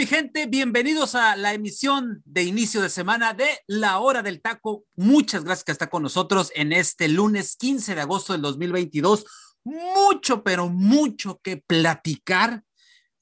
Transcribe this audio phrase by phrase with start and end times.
[0.00, 0.46] Mi gente?
[0.46, 4.86] Bienvenidos a la emisión de inicio de semana de La Hora del Taco.
[4.96, 9.26] Muchas gracias que está con nosotros en este lunes 15 de agosto del 2022.
[9.62, 12.64] Mucho, pero mucho que platicar.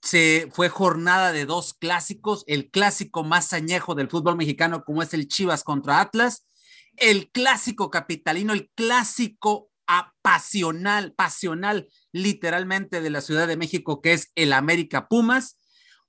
[0.01, 5.13] Se fue jornada de dos clásicos, el clásico más añejo del fútbol mexicano como es
[5.15, 6.47] el Chivas contra Atlas,
[6.95, 14.31] el clásico capitalino, el clásico apasional, pasional literalmente de la Ciudad de México que es
[14.37, 15.58] el América Pumas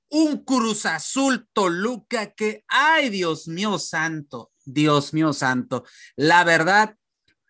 [0.09, 6.95] un Cruz Azul Toluca que, ay Dios mío santo, Dios mío santo, la verdad,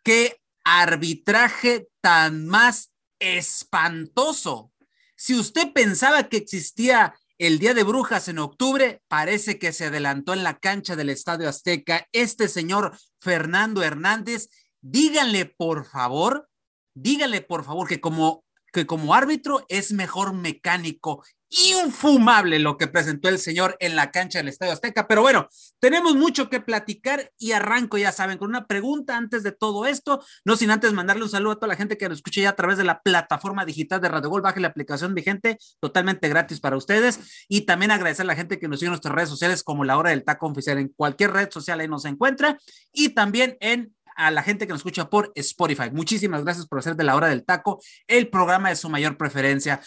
[0.04, 4.72] qué arbitraje tan más espantoso.
[5.16, 10.34] Si usted pensaba que existía el Día de Brujas en octubre, parece que se adelantó
[10.34, 12.08] en la cancha del Estadio Azteca.
[12.12, 14.50] Este señor Fernando Hernández,
[14.82, 16.50] díganle por favor,
[16.94, 23.28] díganle por favor que como que como árbitro es mejor mecánico infumable lo que presentó
[23.28, 25.08] el señor en la cancha del Estadio Azteca.
[25.08, 25.48] Pero bueno,
[25.80, 30.24] tenemos mucho que platicar y arranco, ya saben, con una pregunta antes de todo esto,
[30.46, 32.56] no sin antes mandarle un saludo a toda la gente que nos escucha ya a
[32.56, 34.42] través de la plataforma digital de Radio Gol.
[34.42, 37.46] Baje la aplicación vigente, totalmente gratis para ustedes.
[37.48, 39.98] Y también agradecer a la gente que nos sigue en nuestras redes sociales, como la
[39.98, 42.58] hora del taco oficial, en cualquier red social ahí nos encuentra.
[42.94, 45.90] Y también en a la gente que nos escucha por Spotify.
[45.94, 49.80] Muchísimas gracias por hacer de la hora del taco el programa de su mayor preferencia.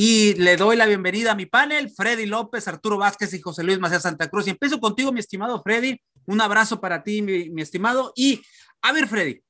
[0.00, 3.80] Y le doy la bienvenida a mi panel, Freddy López, Arturo Vázquez y José Luis
[3.80, 4.46] Macías Santa Cruz.
[4.46, 6.00] Y empiezo contigo, mi estimado Freddy.
[6.24, 8.12] Un abrazo para ti, mi, mi estimado.
[8.14, 8.40] Y
[8.80, 9.42] a ver, Freddy,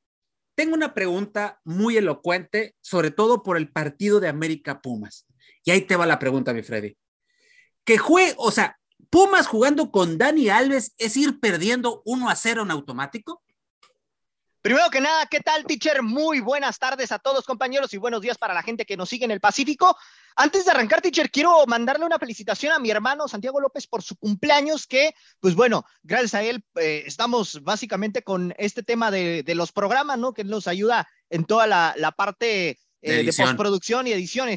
[0.55, 5.27] tengo una pregunta muy elocuente, sobre todo por el partido de América Pumas.
[5.65, 6.97] Y ahí te va la pregunta, mi Freddy.
[7.85, 8.79] Que juegue, o sea,
[9.11, 13.43] Pumas jugando con Dani Alves es ir perdiendo 1 a 0 en automático?
[14.69, 16.03] Primero que nada, ¿qué tal, teacher?
[16.03, 19.25] Muy buenas tardes a todos, compañeros, y buenos días para la gente que nos sigue
[19.25, 19.97] en el Pacífico.
[20.37, 24.15] Antes de arrancar, teacher, quiero mandarle una felicitación a mi hermano Santiago López por su
[24.17, 29.73] cumpleaños, que, pues bueno, gracias a él eh, estamos básicamente con este tema de, los
[29.73, 30.35] programas, ¿no?
[30.35, 34.51] Que nos ayuda en toda la, parte eh, de, postproducción y edición.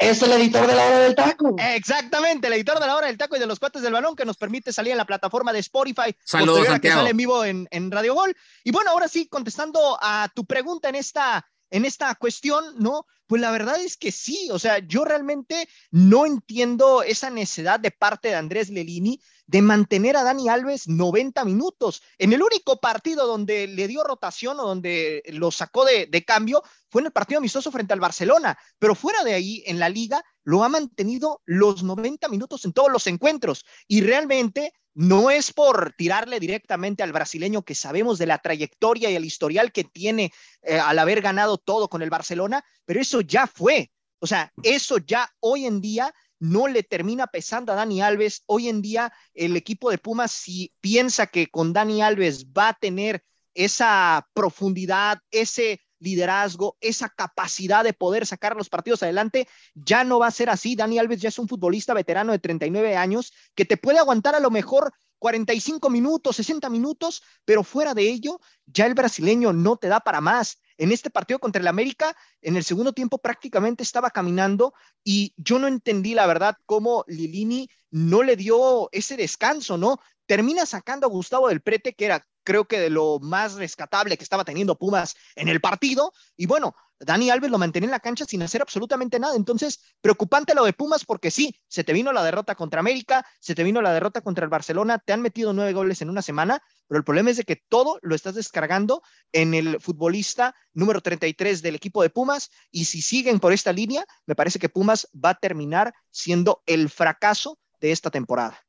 [0.00, 1.56] Es el editor de la hora del taco.
[1.58, 4.24] Exactamente, el editor de la hora del taco y de los cuates del balón que
[4.24, 6.16] nos permite salir en la plataforma de Spotify.
[6.24, 8.34] Saludos, que sale en vivo en, en, Radio Gol.
[8.64, 13.06] Y bueno, ahora sí, contestando a tu pregunta en esta, en esta cuestión, ¿no?
[13.26, 17.92] Pues la verdad es que sí, o sea, yo realmente no entiendo esa necesidad de
[17.92, 22.02] parte de Andrés Lelini de mantener a Dani Alves 90 minutos.
[22.18, 27.02] En el único partido donde le dio rotación o donde lo sacó de, cambio fue
[27.02, 30.62] en el partido amistoso frente al Barcelona, pero fuera de ahí, en la liga, lo
[30.62, 36.40] ha mantenido los 90 minutos en todos los encuentros y realmente no es por tirarle
[36.40, 40.98] directamente al brasileño que sabemos de la trayectoria y el historial que tiene eh, al
[40.98, 43.90] haber ganado todo con el Barcelona, pero eso ya fue.
[44.18, 48.42] O sea, eso ya hoy en día no le termina pesando a Dani Alves.
[48.46, 52.74] Hoy en día el equipo de Pumas, si piensa que con Dani Alves va a
[52.74, 53.22] tener
[53.54, 60.26] esa profundidad, ese liderazgo, esa capacidad de poder sacar los partidos adelante, ya no va
[60.26, 60.74] a ser así.
[60.74, 64.40] Dani Alves ya es un futbolista veterano de 39 años que te puede aguantar a
[64.40, 69.88] lo mejor 45 minutos, 60 minutos, pero fuera de ello, ya el brasileño no te
[69.88, 70.60] da para más.
[70.78, 74.72] En este partido contra el América, en el segundo tiempo prácticamente estaba caminando
[75.04, 80.00] y yo no entendí la verdad cómo Lilini no le dio ese descanso, ¿no?
[80.30, 84.22] Termina sacando a Gustavo del Prete, que era creo que de lo más rescatable que
[84.22, 86.12] estaba teniendo Pumas en el partido.
[86.36, 89.34] Y bueno, Dani Alves lo mantenía en la cancha sin hacer absolutamente nada.
[89.34, 93.56] Entonces, preocupante lo de Pumas porque sí, se te vino la derrota contra América, se
[93.56, 96.62] te vino la derrota contra el Barcelona, te han metido nueve goles en una semana,
[96.86, 99.02] pero el problema es de que todo lo estás descargando
[99.32, 104.06] en el futbolista número 33 del equipo de Pumas y si siguen por esta línea,
[104.26, 108.64] me parece que Pumas va a terminar siendo el fracaso de esta temporada.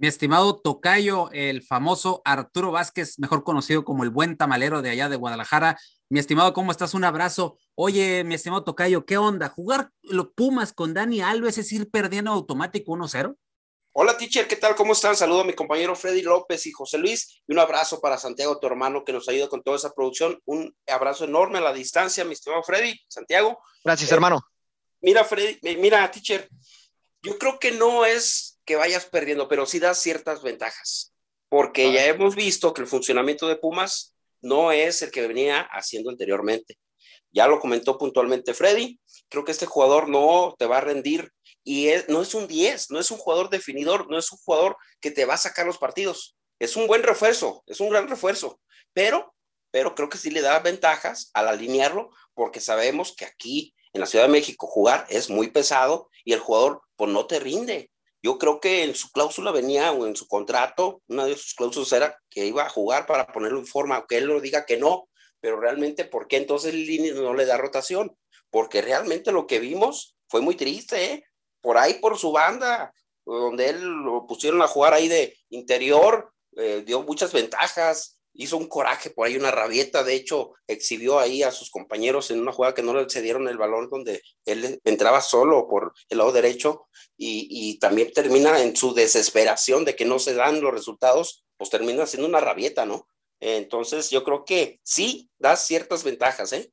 [0.00, 5.10] Mi estimado Tocayo, el famoso Arturo Vázquez, mejor conocido como el buen tamalero de allá
[5.10, 5.78] de Guadalajara.
[6.08, 6.94] Mi estimado, ¿cómo estás?
[6.94, 7.58] Un abrazo.
[7.74, 9.50] Oye, mi estimado Tocayo, ¿qué onda?
[9.50, 13.36] ¿Jugar los Pumas con Dani Alves es ir perdiendo automático 1-0?
[13.92, 14.74] Hola, teacher, ¿qué tal?
[14.74, 15.16] ¿Cómo están?
[15.16, 18.68] Saludo a mi compañero Freddy López y José Luis y un abrazo para Santiago, tu
[18.68, 20.40] hermano, que nos ayuda con toda esa producción.
[20.46, 23.58] Un abrazo enorme a la distancia, mi estimado Freddy, Santiago.
[23.84, 24.36] Gracias, hermano.
[24.36, 26.48] Eh, mira, Freddy, eh, mira, teacher,
[27.20, 31.12] yo creo que no es que vayas perdiendo, pero sí das ciertas ventajas,
[31.48, 36.08] porque ya hemos visto que el funcionamiento de Pumas no es el que venía haciendo
[36.08, 36.78] anteriormente.
[37.32, 41.32] Ya lo comentó puntualmente Freddy, creo que este jugador no te va a rendir
[41.64, 45.10] y no es un 10, no es un jugador definidor, no es un jugador que
[45.10, 46.36] te va a sacar los partidos.
[46.60, 48.60] Es un buen refuerzo, es un gran refuerzo,
[48.92, 49.34] pero,
[49.72, 54.06] pero creo que sí le da ventajas al alinearlo porque sabemos que aquí en la
[54.06, 57.90] Ciudad de México jugar es muy pesado y el jugador pues no te rinde.
[58.22, 61.92] Yo creo que en su cláusula venía o en su contrato, una de sus cláusulas
[61.92, 65.08] era que iba a jugar para ponerlo en forma, aunque él lo diga que no,
[65.40, 68.14] pero realmente, ¿por qué entonces Lini no le da rotación?
[68.50, 71.24] Porque realmente lo que vimos fue muy triste, ¿eh?
[71.62, 72.92] Por ahí, por su banda,
[73.24, 78.68] donde él lo pusieron a jugar ahí de interior, eh, dio muchas ventajas, hizo un
[78.68, 82.74] coraje por ahí, una rabieta, de hecho, exhibió ahí a sus compañeros en una jugada
[82.74, 86.86] que no le cedieron el balón, donde él entraba solo por el lado derecho
[87.16, 91.70] y, y también termina en su desesperación de que no se dan los resultados, pues
[91.70, 93.08] termina siendo una rabieta, ¿no?
[93.40, 96.72] Entonces, yo creo que sí da ciertas ventajas, ¿eh?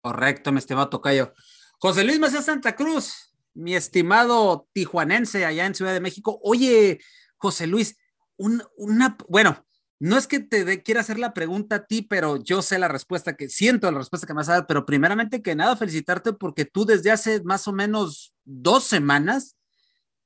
[0.00, 1.32] Correcto, mi estimado Tocayo.
[1.78, 6.38] José Luis Macías Santa Cruz, mi estimado tijuanense allá en Ciudad de México.
[6.42, 7.00] Oye,
[7.36, 7.96] José Luis,
[8.36, 9.64] una, bueno,
[10.02, 13.36] no es que te quiera hacer la pregunta a ti, pero yo sé la respuesta
[13.36, 16.64] que siento la respuesta que me vas a dar, pero primeramente que nada, felicitarte porque
[16.64, 19.56] tú desde hace más o menos dos semanas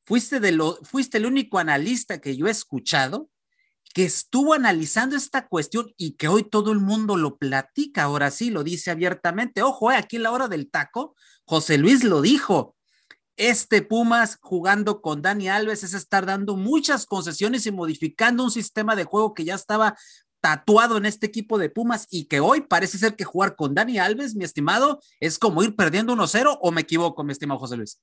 [0.07, 3.29] fuiste, de lo, fuiste el único analista que yo he escuchado
[3.93, 8.49] que estuvo analizando esta cuestión y que hoy todo el mundo lo platica, ahora sí,
[8.49, 9.63] lo dice abiertamente.
[9.63, 11.15] Ojo, eh, aquí en la hora del taco,
[11.45, 12.76] José Luis lo dijo.
[13.37, 18.97] Este Pumas jugando con Dani Alves es estar dando muchas concesiones y modificando un sistema
[18.97, 19.95] de juego que ya estaba
[20.41, 23.99] tatuado en este equipo de Pumas y que hoy parece ser que jugar con Dani
[23.99, 28.01] Alves, mi estimado, es como ir perdiendo 1-0 o me equivoco, mi estimado José Luis.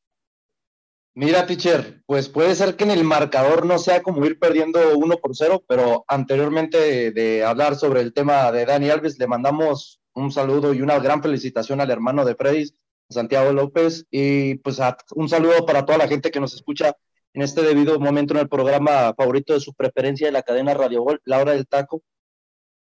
[1.15, 5.18] Mira, teacher, pues puede ser que en el marcador no sea como ir perdiendo uno
[5.18, 10.31] por cero, pero anteriormente de, hablar sobre el tema de Dani Alves, le mandamos un
[10.31, 12.75] saludo y una gran felicitación al hermano de Freddy,
[13.13, 14.80] Santiago López, y pues
[15.15, 16.95] un saludo para toda la gente que nos escucha
[17.33, 21.01] en este debido momento en el programa favorito de su preferencia de la cadena Radio
[21.01, 22.04] Gol, La Hora del Taco.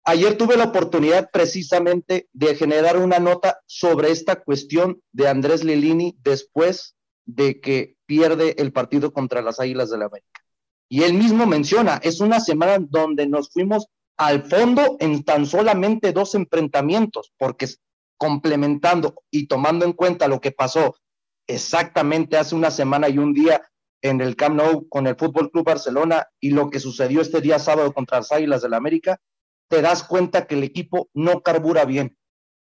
[0.05, 6.17] Ayer tuve la oportunidad precisamente de generar una nota sobre esta cuestión de Andrés Lilini
[6.21, 6.95] después
[7.25, 10.41] de que pierde el partido contra las Águilas de la América.
[10.89, 13.87] Y él mismo menciona, es una semana donde nos fuimos
[14.17, 17.67] al fondo en tan solamente dos enfrentamientos, porque
[18.23, 20.95] complementando y tomando en cuenta lo que pasó
[21.45, 23.61] exactamente hace una semana y un día
[24.01, 27.59] en el Camp Nou con el Fútbol Club Barcelona y lo que sucedió este día
[27.59, 29.19] sábado contra las Águilas de la América,
[29.69, 32.17] te das cuenta que el equipo no carbura bien.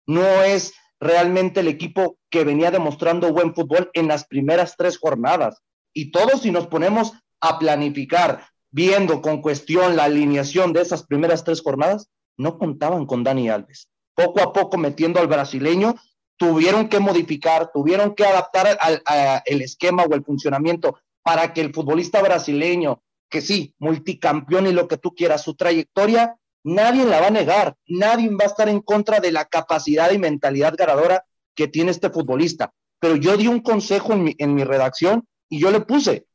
[0.05, 5.63] No es realmente el equipo que venía demostrando buen fútbol en las primeras tres jornadas.
[5.95, 11.43] Y todos si nos ponemos a planificar, viendo con cuestión la alineación de esas primeras
[11.43, 12.07] tres jornadas,
[12.37, 13.89] no contaban con Dani Alves.
[14.19, 15.95] Poco a poco metiendo al brasileño,
[16.37, 19.01] tuvieron que modificar, tuvieron que adaptar al,
[19.45, 24.87] el esquema o el funcionamiento para que el futbolista brasileño, que sí, multicampeón y lo
[24.87, 28.81] que tú quieras, su trayectoria Nadie la va a negar, nadie va a estar en
[28.81, 31.25] contra de la capacidad y mentalidad ganadora
[31.55, 32.73] que tiene este futbolista.
[32.99, 36.27] Pero yo di un consejo en mi, en mi redacción y yo le puse,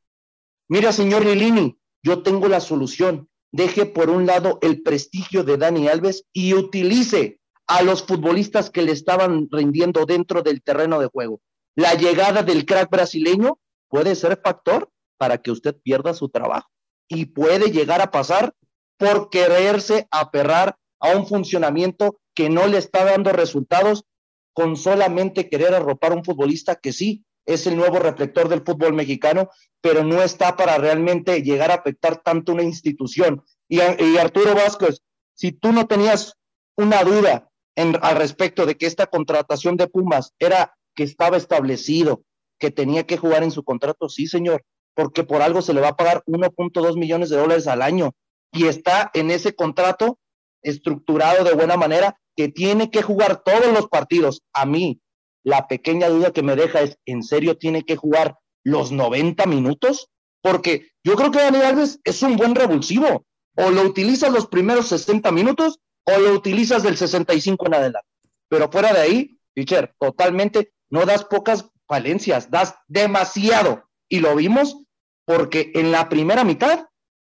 [0.69, 3.29] mira señor Lilini, yo tengo la solución.
[3.53, 8.83] Deje por un lado el prestigio de Dani Alves y utilice a los futbolistas que
[8.83, 11.41] le estaban rindiendo dentro del terreno de juego.
[11.75, 16.69] La llegada del crack brasileño puede ser factor para que usted pierda su trabajo
[17.09, 18.55] y puede llegar a pasar
[18.99, 24.05] por quererse aperrar a un funcionamiento que no le está dando resultados
[24.53, 28.95] con solamente querer arropar a un futbolista que sí es el nuevo reflector del fútbol
[28.95, 33.45] mexicano, pero no está para realmente llegar a afectar tanto una institución.
[33.69, 35.03] Y, Arturo Vázquez,
[35.35, 36.35] si tú no tenías
[36.77, 42.23] una duda en, al respecto de que esta contratación de Pumas era que estaba establecido,
[42.59, 44.63] que tenía que jugar en su contrato, sí, señor,
[44.95, 48.13] porque por algo se le va a pagar 1.2 millones de dólares al año
[48.53, 50.19] y está en ese contrato
[50.63, 54.43] estructurado de buena manera que tiene que jugar todos los partidos.
[54.53, 55.01] A mí,
[55.43, 60.09] la pequeña duda que me deja es, ¿en serio tiene que jugar los 90 minutos?
[60.41, 63.27] Porque yo creo que Daniel Alves es un buen revulsivo.
[63.57, 68.09] O lo utilizas los primeros 60 minutos o lo utilizas del 65 en adelante.
[68.49, 73.89] Pero fuera de ahí, teacher, totalmente no das pocas falencias, das demasiado.
[74.09, 74.83] Y lo vimos
[75.25, 76.87] porque en la primera mitad,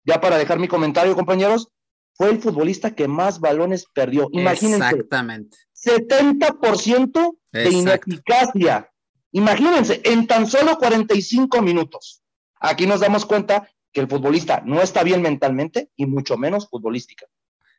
[0.04, 1.70] ya para dejar mi comentario, compañeros,
[2.14, 4.28] fue el futbolista que más balones perdió.
[4.32, 4.90] Imagínense.
[4.90, 5.58] Exactamente.
[5.74, 8.92] 70% de ineficacia.
[9.32, 12.24] Imagínense, en tan solo 45 minutos.
[12.60, 17.28] Aquí nos damos cuenta que el futbolista no está bien mentalmente y mucho menos futbolística.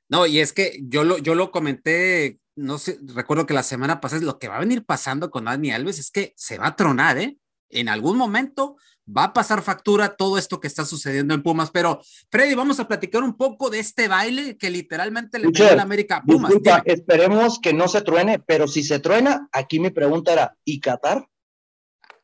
[0.09, 4.00] No, y es que yo lo, yo lo comenté, no sé, recuerdo que la semana
[4.00, 6.77] pasada, lo que va a venir pasando con Dani Alves es que se va a
[6.77, 7.38] tronar, ¿eh?
[7.71, 8.77] En algún momento
[9.17, 11.71] va a pasar factura todo esto que está sucediendo en Pumas.
[11.71, 12.00] Pero,
[12.31, 15.83] Freddy, vamos a platicar un poco de este baile que literalmente le pegó a la
[15.83, 16.53] América Pumas.
[16.85, 21.27] esperemos que no se truene, pero si se truena, aquí mi pregunta era, ¿y Qatar?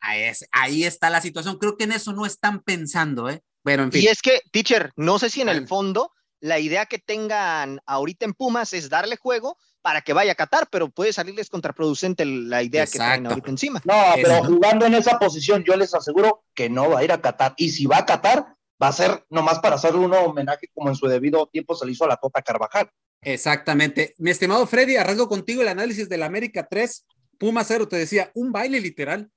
[0.00, 1.58] Ahí, ahí está la situación.
[1.58, 3.42] Creo que en eso no están pensando, ¿eh?
[3.62, 4.02] Pero en fin.
[4.02, 6.12] Y es que, teacher, no sé si en el fondo
[6.44, 10.68] la idea que tengan ahorita en Pumas es darle juego para que vaya a Qatar,
[10.70, 13.80] pero puede salirles contraproducente la idea que traen ahorita encima.
[13.86, 17.22] No, pero jugando en esa posición, yo les aseguro que no va a ir a
[17.22, 17.54] Qatar.
[17.56, 18.44] Y si va a Qatar,
[18.82, 21.92] va a ser nomás para hacerle un homenaje como en su debido tiempo se le
[21.92, 22.90] hizo a la Copa Carvajal.
[23.22, 24.14] Exactamente.
[24.18, 27.06] Mi estimado Freddy, arranco contigo el análisis del América 3,
[27.38, 29.30] Pumas 0, te decía, un baile literal,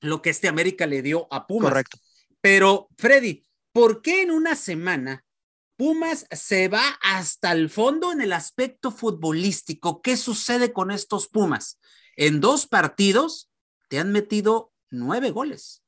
[0.00, 1.68] lo que este América le dio a Pumas.
[1.68, 1.98] Correcto.
[2.40, 5.22] Pero, Freddy, ¿por qué en una semana
[5.80, 10.02] Pumas se va hasta el fondo en el aspecto futbolístico.
[10.02, 11.80] ¿Qué sucede con estos Pumas?
[12.16, 13.50] En dos partidos
[13.88, 15.82] te han metido nueve goles.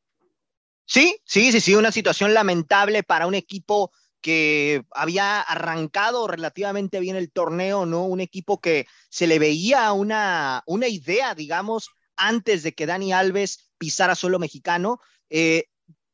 [0.86, 7.16] Sí, sí, sí, sí, una situación lamentable para un equipo que había arrancado relativamente bien
[7.16, 8.06] el torneo, ¿no?
[8.06, 13.70] Un equipo que se le veía una, una idea, digamos, antes de que Dani Alves
[13.76, 15.00] pisara suelo mexicano.
[15.28, 15.66] Eh,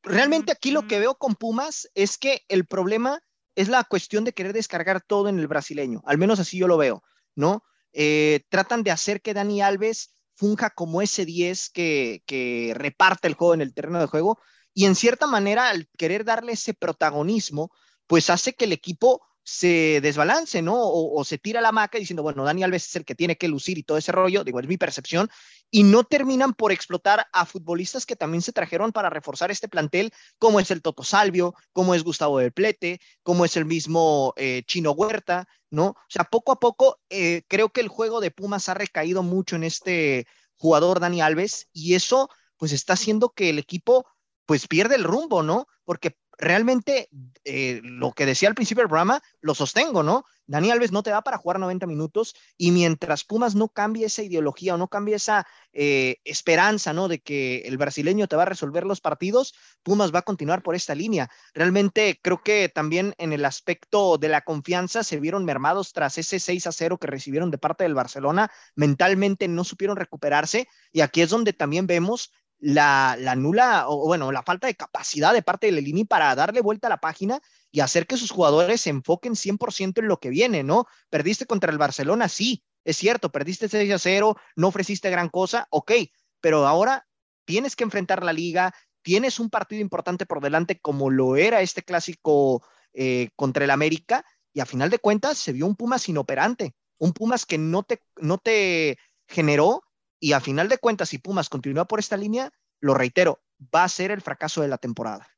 [0.02, 3.22] realmente aquí lo que veo con Pumas es que el problema
[3.58, 6.76] es la cuestión de querer descargar todo en el brasileño, al menos así yo lo
[6.76, 7.02] veo,
[7.34, 7.64] ¿no?
[7.92, 13.34] Eh, tratan de hacer que Dani Alves funja como ese 10 que, que reparte el
[13.34, 14.38] juego en el terreno de juego
[14.74, 17.72] y en cierta manera al querer darle ese protagonismo,
[18.06, 20.74] pues hace que el equipo se desbalance, ¿no?
[20.76, 23.78] O, se tira la maca diciendo, bueno, Dani Alves es el que tiene que lucir
[23.78, 25.30] y todo ese rollo, digo, es mi percepción,
[25.70, 30.12] y no terminan por explotar a futbolistas que también se trajeron para reforzar este plantel,
[30.38, 34.64] como es el Toto Salvio, como es Gustavo del Plete, como es el mismo eh,
[34.66, 35.86] Chino Huerta, ¿no?
[35.86, 39.56] O sea, poco a poco eh, creo que el juego de Pumas ha recaído mucho
[39.56, 40.26] en este
[40.56, 42.28] jugador Dani Alves y eso
[42.58, 44.04] pues está haciendo que el equipo
[44.44, 45.68] pues pierde el rumbo, ¿no?
[45.86, 47.08] Porque realmente
[47.44, 50.24] eh, lo que decía al principio del programa, lo sostengo, ¿no?
[50.46, 54.22] Dani Alves no te da para jugar 90 minutos y mientras Pumas no cambie esa
[54.22, 57.06] ideología o no cambie esa eh, esperanza, ¿no?
[57.06, 60.74] De que el brasileño te va a resolver los partidos, Pumas va a continuar por
[60.74, 61.28] esta línea.
[61.52, 66.40] Realmente creo que también en el aspecto de la confianza se vieron mermados tras ese
[66.40, 71.20] 6 a 0 que recibieron de parte del Barcelona, mentalmente no supieron recuperarse y aquí
[71.20, 75.72] es donde también vemos la, nula, o bueno, la falta de capacidad de parte de
[75.72, 80.00] Lelini para darle vuelta a la página y hacer que sus jugadores se enfoquen 100%
[80.00, 80.86] en lo que viene, ¿no?
[81.10, 85.66] Perdiste contra el Barcelona, sí, es cierto, perdiste 6 a 0, no ofreciste gran cosa,
[85.70, 85.92] ok,
[86.40, 87.06] pero ahora
[87.44, 91.82] tienes que enfrentar la liga, tienes un partido importante por delante como lo era este
[91.82, 96.74] clásico eh, contra el América y a final de cuentas se vio un Pumas inoperante,
[96.98, 99.82] un Pumas que no te, no te generó
[100.20, 103.40] y a final de cuentas, si Pumas continúa por esta línea, lo reitero,
[103.74, 105.28] va a ser el fracaso de la temporada.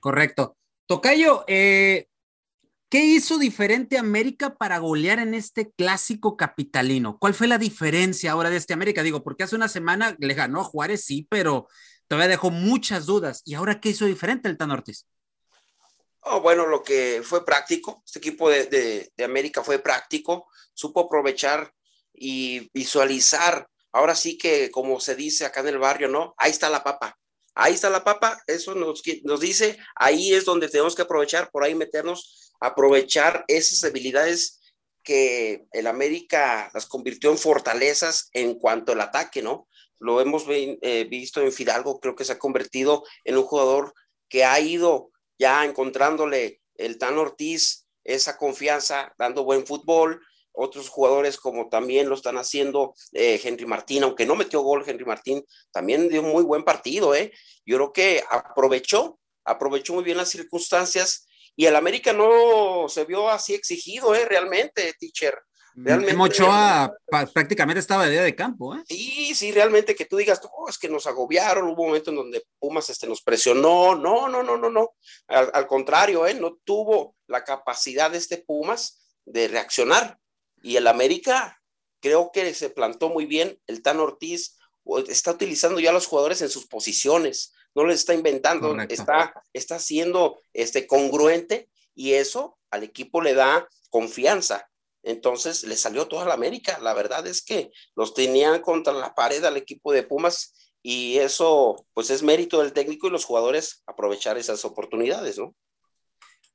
[0.00, 0.56] Correcto.
[0.86, 2.08] Tocayo, eh,
[2.88, 7.18] ¿qué hizo diferente América para golear en este clásico capitalino?
[7.18, 9.02] ¿Cuál fue la diferencia ahora de este América?
[9.02, 11.68] Digo, porque hace una semana le ganó a Juárez, sí, pero
[12.08, 13.42] todavía dejó muchas dudas.
[13.44, 15.06] ¿Y ahora qué hizo diferente el Tan Ortiz?
[16.22, 21.72] Oh, bueno, lo que fue práctico, este equipo de América fue práctico, supo aprovechar
[22.12, 26.34] y visualizar ahora sí que, como se dice acá en el barrio, ¿no?
[26.38, 27.16] Ahí está la papa.
[27.54, 31.64] Ahí está la papa, eso nos, nos dice, ahí es donde tenemos que aprovechar, por
[31.64, 34.60] ahí meternos, aprovechar esas habilidades
[35.02, 39.66] que el América las convirtió en fortalezas en cuanto al ataque, ¿no?
[39.98, 43.94] Lo hemos eh, visto en Fidalgo, creo que se ha convertido en un jugador
[44.28, 51.38] que ha ido ya encontrándole el Tan Ortiz esa confianza, dando buen fútbol, otros jugadores
[51.38, 56.08] como también lo están haciendo eh, Henry Martín, aunque no metió gol Henry Martín, también
[56.08, 57.32] dio un muy buen partido, ¿eh?
[57.64, 61.26] Yo creo que aprovechó, aprovechó muy bien las circunstancias
[61.56, 64.24] y el América no se vio así exigido, ¿eh?
[64.24, 65.38] Realmente, teacher.
[65.74, 66.92] Realmente, Mochoa
[67.32, 68.82] prácticamente estaba de día de campo, ¿eh?
[68.88, 72.16] Sí, sí, realmente que tú digas, oh, es que nos agobiaron, hubo un momento en
[72.16, 74.94] donde Pumas este, nos presionó, no, no, no, no, no,
[75.28, 76.34] al, al contrario, ¿eh?
[76.34, 80.18] No tuvo la capacidad de este Pumas de reaccionar,
[80.62, 81.60] y el América
[82.00, 83.60] creo que se plantó muy bien.
[83.66, 84.56] El Tan Ortiz
[85.08, 87.52] está utilizando ya a los jugadores en sus posiciones.
[87.74, 93.68] no les está inventando, está, está siendo este, congruente y eso al equipo le da
[93.90, 94.68] confianza.
[95.02, 96.78] Entonces le salió toda la América.
[96.80, 100.52] La verdad es que los tenían contra la pared al equipo de Pumas
[100.82, 105.54] y eso pues es mérito del técnico y los jugadores aprovechar esas oportunidades, ¿no?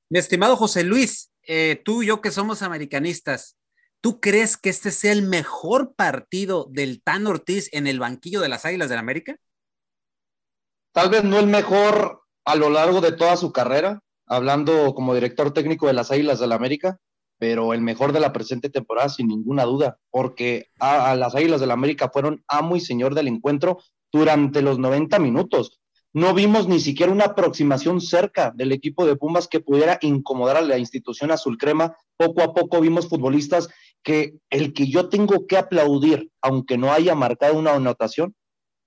[0.10, 3.58] Mi estimado José Luis, eh, tú y yo que somos americanistas,
[4.06, 8.50] ¿tú crees que este sea el mejor partido del Tan Ortiz en el banquillo de
[8.50, 9.38] las Águilas del América?
[10.92, 15.52] Tal vez no el mejor a lo largo de toda su carrera, hablando como director
[15.56, 17.00] técnico de las Águilas del América,
[17.40, 21.72] pero el mejor de la presente temporada sin ninguna duda, porque a, las Águilas del
[21.72, 23.80] América fueron amo y señor del encuentro
[24.12, 25.80] durante los 90 minutos.
[26.14, 30.62] No vimos ni siquiera una aproximación cerca del equipo de Pumas que pudiera incomodar a
[30.62, 31.98] la institución azul crema.
[32.16, 33.68] Poco a poco vimos futbolistas
[34.06, 38.36] que el que yo tengo que aplaudir, aunque no haya marcado una anotación,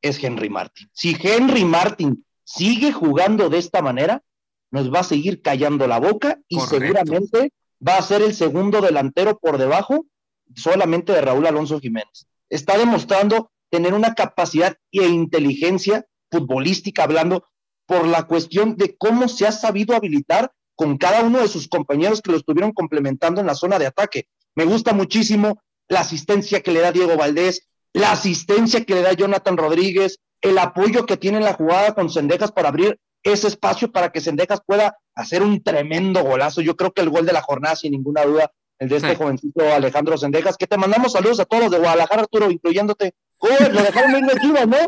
[0.01, 0.89] es Henry Martin.
[0.93, 4.23] Si Henry Martin sigue jugando de esta manera,
[4.71, 7.53] nos va a seguir callando la boca y seguramente
[7.87, 10.07] va a ser el segundo delantero por debajo
[10.55, 12.27] solamente de Raúl Alonso Jiménez.
[12.49, 17.45] Está demostrando tener una capacidad e inteligencia futbolística hablando
[17.87, 22.23] por la cuestión de cómo se ha sabido habilitar con cada uno de sus compañeros
[22.23, 24.29] que lo estuvieron complementando en la zona de ataque.
[24.59, 29.13] Me gusta muchísimo la asistencia que le da Diego Valdés, la asistencia que le da
[29.13, 33.93] Jonathan Rodríguez, el apoyo que tiene en la jugada con Sendejas para abrir ese espacio
[33.93, 36.61] para que Sendejas pueda hacer un tremendo golazo.
[36.61, 38.51] Yo creo que el gol de la jornada, sin ninguna duda,
[38.81, 42.23] el de este jovencito Alejandro Sendejas, que te mandamos saludos a todos los de Guadalajara,
[42.23, 43.15] Arturo, incluyéndote.
[43.41, 44.79] lo dejaron ir de Chivas, ¿no?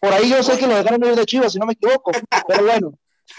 [0.00, 2.12] Por ahí yo sé que lo dejaron ir de Chivas, si no me equivoco.
[2.48, 2.94] Pero bueno.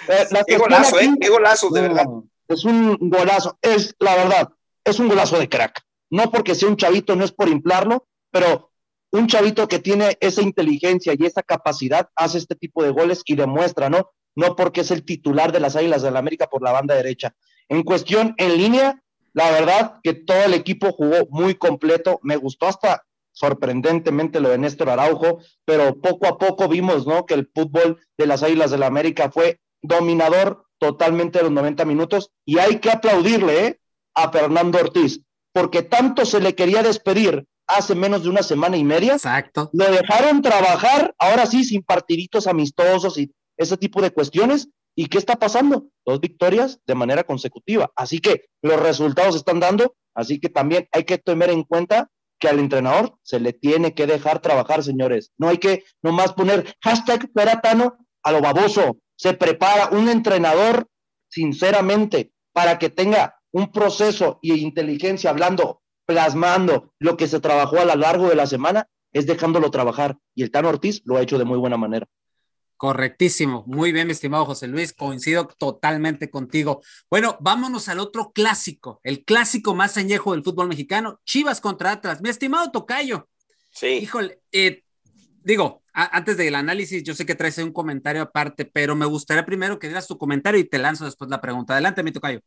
[0.07, 1.09] Eh, qué golazo, ¿eh?
[1.19, 2.05] Qué golazo, de verdad.
[2.47, 4.49] Es un golazo, es la verdad,
[4.91, 5.81] es un golazo de crack.
[6.09, 8.71] No porque sea un chavito, no es por inflarlo, pero
[9.11, 13.35] un chavito que tiene esa inteligencia y esa capacidad hace este tipo de goles y
[13.35, 14.11] demuestra, ¿no?
[14.39, 17.35] no porque es el titular de las Águilas del la América por la banda derecha.
[17.67, 19.03] En cuestión en línea,
[19.33, 24.57] la verdad que todo el equipo jugó muy completo, me gustó hasta sorprendentemente lo de
[24.57, 27.25] Néstor Araujo, pero poco a poco vimos, ¿no?
[27.25, 32.31] Que el fútbol de las Águilas del la América fue dominador totalmente los 90 minutos
[32.45, 33.78] y hay que aplaudirle ¿eh?
[34.23, 35.21] A Fernando Ortiz,
[35.53, 39.13] porque tanto se le quería despedir hace menos de una semana y media.
[39.13, 39.69] Exacto.
[39.73, 44.69] Lo dejaron trabajar, ahora sí, sin partiditos amistosos y ese tipo de cuestiones.
[44.95, 45.87] ¿Y qué está pasando?
[46.05, 47.91] Dos victorias de manera consecutiva.
[47.95, 52.49] Así que los resultados están dando, así que también hay que tener en cuenta que
[52.49, 55.31] al entrenador se le tiene que dejar trabajar, señores.
[55.37, 58.97] No hay que nomás poner hashtag peratano a lo baboso.
[59.15, 60.87] Se prepara un entrenador,
[61.29, 67.85] sinceramente, para que tenga un proceso y inteligencia hablando, plasmando lo que se trabajó a
[67.85, 70.17] lo largo de la semana, es dejándolo trabajar.
[70.35, 72.07] Y el Tano Ortiz lo ha hecho de muy buena manera.
[72.79, 73.65] Correctísimo.
[73.67, 74.93] Muy bien, mi estimado José Luis.
[74.93, 76.81] Coincido totalmente contigo.
[77.09, 82.21] Bueno, vámonos al otro clásico, el clásico más añejo del fútbol mexicano, Chivas contra Atlas.
[82.21, 83.27] Mi estimado Tocayo.
[83.71, 83.87] Sí.
[83.87, 84.83] Híjole, eh,
[85.43, 89.77] digo, antes del análisis, yo sé que traes un comentario aparte, pero me gustaría primero
[89.77, 91.73] que dieras tu comentario y te lanzo después la pregunta.
[91.73, 92.39] Adelante, mi Tocayo.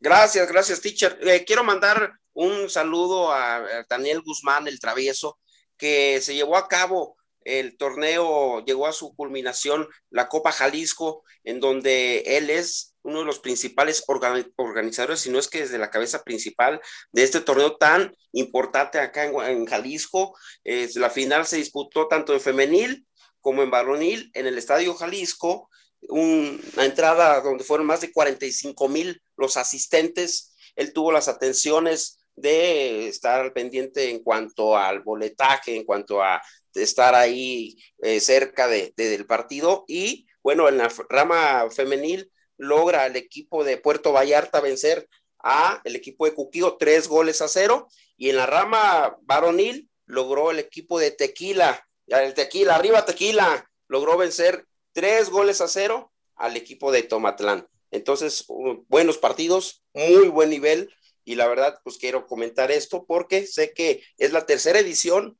[0.00, 1.18] Gracias, gracias, teacher.
[1.22, 5.38] Eh, quiero mandar un saludo a Daniel Guzmán, el travieso,
[5.76, 11.60] que se llevó a cabo el torneo llegó a su culminación, la Copa Jalisco, en
[11.60, 16.22] donde él es uno de los principales organizadores, si no es que desde la cabeza
[16.24, 16.80] principal
[17.10, 20.36] de este torneo tan importante acá en, Jalisco.
[20.64, 23.06] la final se disputó tanto en femenil
[23.40, 25.67] como en varonil en el Estadio Jalisco,
[26.08, 30.54] una entrada donde fueron más de 45 mil los asistentes.
[30.76, 36.40] Él tuvo las atenciones de estar pendiente en cuanto al boletaje, en cuanto a
[36.74, 39.84] estar ahí eh, cerca de, del partido.
[39.88, 45.08] Y bueno, en la rama femenil logra el equipo de Puerto Vallarta vencer
[45.40, 47.88] a el equipo de Cuquío tres goles a cero.
[48.16, 54.16] Y en la rama varonil logró el equipo de Tequila, el Tequila, arriba Tequila, logró
[54.16, 54.66] vencer
[54.98, 57.68] tres goles a cero al equipo de Tomatlán.
[57.92, 58.44] Entonces,
[58.88, 60.92] buenos partidos, muy buen nivel.
[61.24, 65.38] Y la verdad, pues quiero comentar esto porque sé que es la tercera edición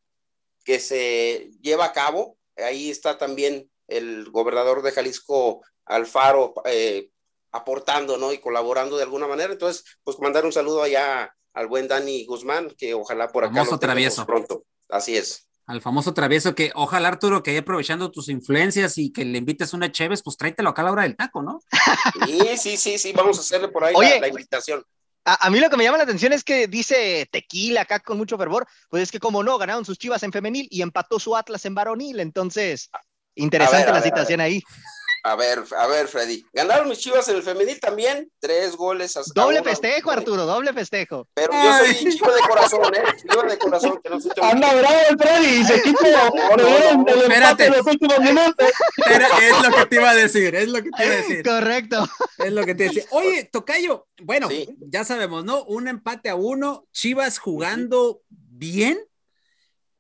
[0.63, 2.39] que se lleva a cabo.
[2.57, 7.11] Ahí está también el gobernador de Jalisco, Alfaro, eh,
[7.51, 8.33] aportando, ¿no?
[8.33, 9.53] Y colaborando de alguna manera.
[9.53, 13.81] Entonces, pues mandar un saludo allá al buen Dani Guzmán, que ojalá por acá famoso
[13.81, 14.25] travieso.
[14.25, 14.65] pronto.
[14.89, 15.48] Así es.
[15.69, 19.93] Al famoso travieso que ojalá Arturo que aprovechando tus influencias y que le invites una
[19.93, 21.61] Cheves, pues tráetelo acá a la hora del taco, ¿no?
[22.27, 24.83] Sí, sí, sí, sí, vamos a hacerle por ahí la invitación.
[25.27, 28.39] A, mí lo que me llama la atención es que dice tequila acá con mucho
[28.39, 31.67] fervor, pues es que como no, ganaron sus chivas en femenil y empató su Atlas
[31.67, 32.89] en varonil, entonces
[33.35, 34.63] interesante la situación ahí.
[35.25, 36.45] A ver, a ver, Freddy.
[36.53, 39.17] Ganaron mis chivas en el femenil también, tres goles.
[39.17, 41.29] A, doble festejo, Arturo, doble festejo.
[41.35, 43.03] Pero yo soy chivo de corazón, ¿eh?
[43.21, 44.01] Chivo de corazón.
[44.03, 46.05] Que no se Anda bravo el Freddy, se quitó.
[47.21, 47.67] Espérate.
[47.67, 48.69] En los últimos minutos.
[49.43, 51.43] es lo que te iba a decir, es lo que te iba a decir.
[51.45, 52.09] Correcto.
[52.39, 53.09] Es lo que te iba a decir.
[53.11, 54.49] Oye, Tocayo, bueno,
[54.81, 55.65] ya sabemos, ¿no?
[55.65, 58.99] Un empate a uno, Chivas jugando bien,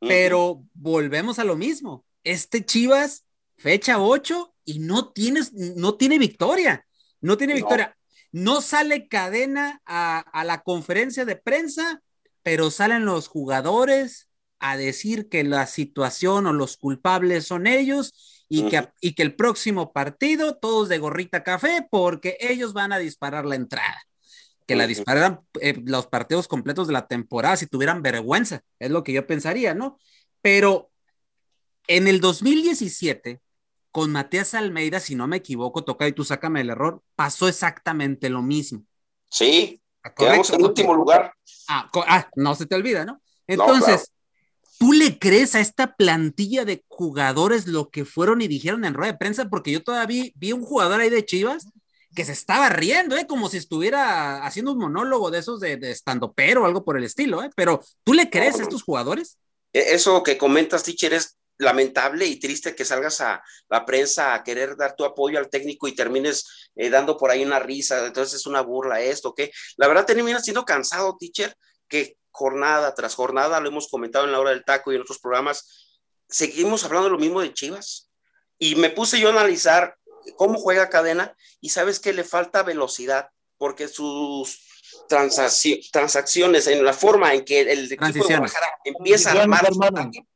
[0.00, 2.04] pero volvemos a lo mismo.
[2.22, 3.24] Este Chivas,
[3.56, 6.84] fecha 8 y no, tienes, no tiene victoria.
[7.22, 7.96] No tiene victoria.
[8.32, 12.02] No sale cadena a, la conferencia de prensa,
[12.42, 14.28] pero salen los jugadores
[14.58, 19.34] a decir que la situación o los culpables son ellos y, que, y que el
[19.34, 24.02] próximo partido todos de gorrita café porque ellos van a disparar la entrada
[24.66, 29.02] que la dispararan eh, los partidos completos de la temporada si tuvieran vergüenza, es lo
[29.02, 29.98] que yo pensaría, ¿no?
[30.42, 30.90] Pero
[31.86, 33.40] en el 2017,
[33.98, 38.28] con Matías Almeida, si no me equivoco, toca y tú sácame el error, pasó exactamente
[38.28, 38.84] lo mismo.
[39.28, 41.34] Sí, ah, quedamos en último lugar.
[41.66, 43.20] Ah, ah, no se te olvida, ¿no?
[43.48, 44.12] Entonces,
[44.78, 49.10] ¿tú le crees a esta plantilla de jugadores lo que fueron y dijeron en rueda
[49.10, 49.48] de prensa?
[49.48, 51.66] Porque yo todavía vi un jugador ahí de Chivas
[52.14, 53.26] que se estaba riendo, ¿eh?
[53.26, 56.96] como si estuviera haciendo un monólogo de esos de, de estando pero o algo por
[56.96, 57.50] el estilo, ¿eh?
[57.56, 59.38] pero ¿tú le crees a estos jugadores?
[59.72, 64.42] E, eso que comentas, teacher, es lamentable y triste que salgas a la prensa a
[64.42, 68.40] querer dar tu apoyo al técnico y termines eh, dando por ahí una risa, entonces
[68.40, 71.56] es una burla esto, que la verdad termina siendo cansado, teacher,
[71.88, 75.18] que jornada tras jornada, lo hemos comentado en la hora del taco y en otros
[75.18, 75.88] programas,
[76.28, 78.10] seguimos hablando lo mismo de Chivas.
[78.58, 79.96] Y me puse yo a analizar
[80.36, 84.64] cómo juega cadena y sabes que le falta velocidad porque sus
[85.08, 90.26] transacciones en la forma en que el equipo de Guadalajara empieza a armar su ataque,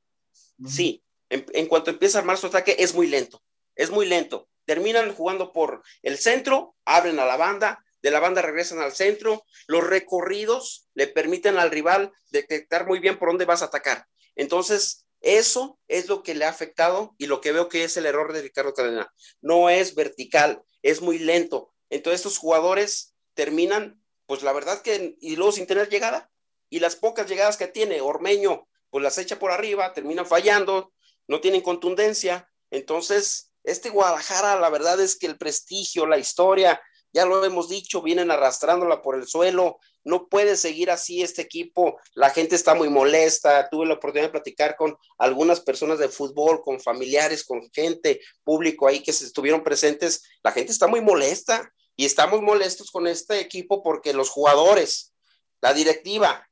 [0.66, 1.02] sí,
[1.32, 3.42] en, cuanto empieza a armar su ataque es muy lento,
[3.74, 4.48] es muy lento.
[4.64, 9.44] Terminan jugando por el centro, abren a la banda, de la banda regresan al centro,
[9.66, 14.06] los recorridos le permiten al rival detectar muy bien por dónde vas a atacar.
[14.36, 18.06] Entonces, eso es lo que le ha afectado y lo que veo que es el
[18.06, 19.12] error de Ricardo Cadena.
[19.40, 21.72] No es vertical, es muy lento.
[21.90, 26.30] Entonces estos jugadores terminan, pues la verdad que, y luego sin tener llegada,
[26.68, 30.92] y las pocas llegadas que tiene Ormeño, pues las echa por arriba, terminan fallando,
[31.28, 32.48] no tienen contundencia.
[32.70, 36.80] Entonces, este Guadalajara, la verdad es que el prestigio, la historia,
[37.12, 41.98] ya lo hemos dicho, vienen arrastrándola por el suelo, no puede seguir así este equipo,
[42.14, 46.62] la gente está muy molesta, tuve la oportunidad de platicar con algunas personas de fútbol,
[46.62, 51.70] con familiares, con gente, público ahí que se estuvieron presentes, la gente está muy molesta
[51.96, 55.14] y estamos molestos con este equipo porque los jugadores,
[55.60, 56.48] la directiva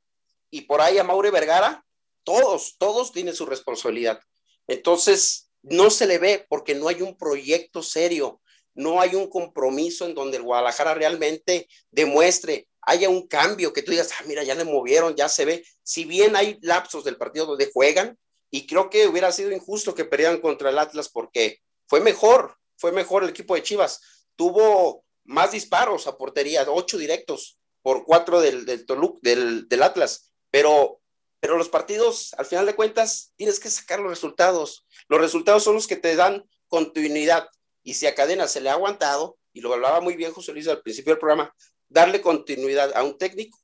[0.50, 1.84] y por ahí a Maure Vergara,
[2.22, 4.20] todos, todos tienen su responsabilidad.
[4.66, 8.40] Entonces, no se le ve porque no hay un proyecto serio,
[8.74, 13.90] no hay un compromiso en donde el Guadalajara realmente demuestre, haya un cambio, que tú
[13.90, 15.64] digas, ah, mira, ya le movieron, ya se ve.
[15.82, 18.18] Si bien hay lapsos del partido donde juegan,
[18.50, 22.90] y creo que hubiera sido injusto que perdieran contra el Atlas porque fue mejor, fue
[22.90, 24.00] mejor el equipo de Chivas.
[24.34, 28.86] Tuvo más disparos a portería, ocho directos por cuatro del, del,
[29.22, 30.99] del, del Atlas, pero,
[31.40, 34.86] pero los partidos, al final de cuentas, tienes que sacar los resultados.
[35.08, 37.48] Los resultados son los que te dan continuidad.
[37.82, 40.68] Y si a Cadena se le ha aguantado, y lo hablaba muy bien José Luis
[40.68, 41.54] al principio del programa,
[41.88, 43.58] darle continuidad a un técnico,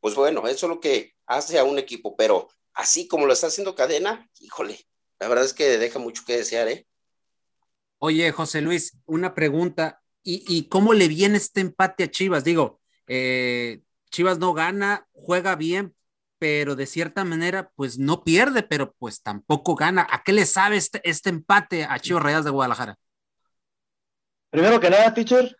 [0.00, 3.46] pues bueno, eso es lo que hace a un equipo, pero así como lo está
[3.46, 4.80] haciendo Cadena, híjole,
[5.20, 6.86] la verdad es que deja mucho que desear, ¿eh?
[7.98, 12.44] Oye, José Luis, una pregunta, ¿y, cómo le viene este empate a Chivas?
[12.44, 15.94] Digo, eh, Chivas no gana, juega bien,
[16.40, 20.06] pero de cierta manera, pues no pierde, pero pues tampoco gana.
[20.10, 22.96] ¿A qué le sabe este, este empate a Chivas Rayas de Guadalajara?
[24.48, 25.54] Primero que nada, teacher,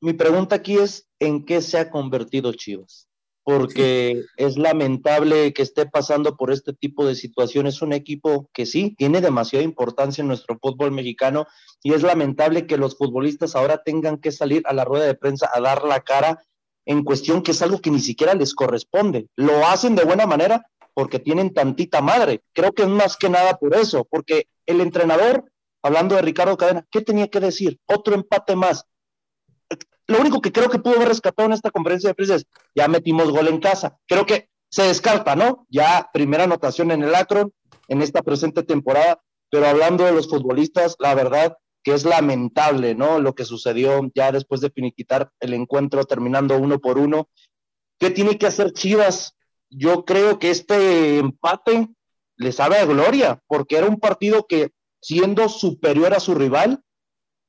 [0.00, 3.08] mi pregunta aquí es, ¿en qué se ha convertido Chivas?
[3.44, 8.96] Porque es lamentable que esté pasando por este tipo de situaciones un equipo que sí
[8.98, 11.46] tiene demasiada importancia en nuestro fútbol mexicano
[11.84, 15.48] y es lamentable que los futbolistas ahora tengan que salir a la rueda de prensa
[15.54, 16.42] a dar la cara
[16.86, 19.28] en cuestión que es algo que ni siquiera les corresponde.
[19.36, 22.42] Lo hacen de buena manera porque tienen tantita madre.
[22.52, 25.44] Creo que es más que nada por eso, porque el entrenador
[25.82, 27.78] hablando de Ricardo Cadena, ¿qué tenía que decir?
[27.86, 28.84] Otro empate más.
[30.06, 32.88] Lo único que creo que pudo haber rescatado en esta conferencia de prensa es, ya
[32.88, 33.96] metimos gol en casa.
[34.06, 35.66] Creo que se descarta, ¿no?
[35.68, 37.52] Ya primera anotación en el Akron
[37.88, 43.18] en esta presente temporada, pero hablando de los futbolistas, la verdad que es lamentable, ¿no?
[43.18, 47.28] Lo que sucedió ya después de finiquitar el encuentro terminando uno por uno.
[47.98, 49.36] ¿Qué tiene que hacer Chivas?
[49.70, 51.88] Yo creo que este empate
[52.36, 56.82] le sabe a gloria, porque era un partido que siendo superior a su rival,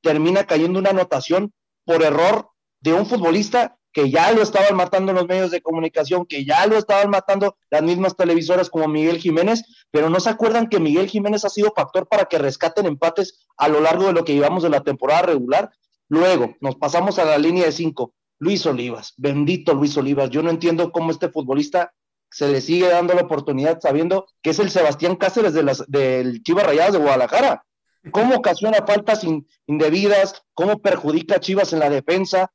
[0.01, 1.53] termina cayendo una anotación
[1.85, 2.49] por error
[2.81, 6.77] de un futbolista que ya lo estaban matando los medios de comunicación, que ya lo
[6.77, 11.45] estaban matando las mismas televisoras como Miguel Jiménez, pero no se acuerdan que Miguel Jiménez
[11.45, 14.69] ha sido factor para que rescaten empates a lo largo de lo que llevamos de
[14.69, 15.71] la temporada regular.
[16.07, 18.13] Luego nos pasamos a la línea de cinco.
[18.39, 20.29] Luis Olivas, bendito Luis Olivas.
[20.29, 21.93] Yo no entiendo cómo este futbolista
[22.31, 26.41] se le sigue dando la oportunidad sabiendo que es el Sebastián Cáceres de las, del
[26.43, 27.65] Chivas Rayadas de Guadalajara.
[28.11, 29.25] ¿Cómo ocasiona faltas
[29.67, 30.41] indebidas?
[30.55, 32.51] ¿Cómo perjudica a Chivas en la defensa?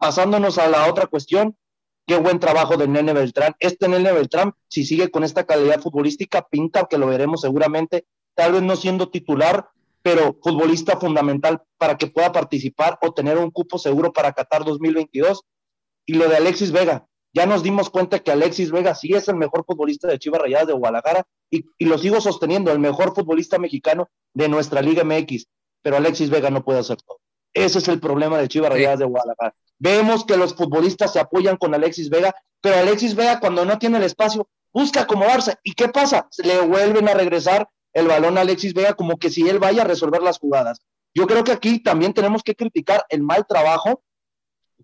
[0.00, 1.56] Pasándonos a la otra cuestión,
[2.06, 3.54] qué buen trabajo de Nene Beltrán.
[3.58, 8.52] Este Nene Beltrán, si sigue con esta calidad futbolística, pinta que lo veremos seguramente, tal
[8.52, 9.68] vez no siendo titular,
[10.02, 15.42] pero futbolista fundamental para que pueda participar o tener un cupo seguro para Qatar 2022.
[16.06, 19.36] Y lo de Alexis Vega, ya nos dimos cuenta que Alexis Vega sí es el
[19.36, 23.58] mejor futbolista de Chivas Rayadas de Guadalajara y, y, lo sigo sosteniendo, el mejor futbolista
[23.58, 25.46] mexicano de nuestra Liga MX,
[25.82, 27.20] pero Alexis Vega no puede hacer todo.
[27.52, 29.54] Ese es el problema de Chivas Rayadas de Guadalajara.
[29.80, 33.96] Vemos que los futbolistas se apoyan con Alexis Vega, pero Alexis Vega cuando no tiene
[33.96, 35.56] el espacio busca acomodarse.
[35.62, 36.28] ¿Y qué pasa?
[36.44, 39.86] Le vuelven a regresar el balón a Alexis Vega como que si él vaya a
[39.86, 40.80] resolver las jugadas.
[41.14, 44.02] Yo creo que aquí también tenemos que criticar el mal trabajo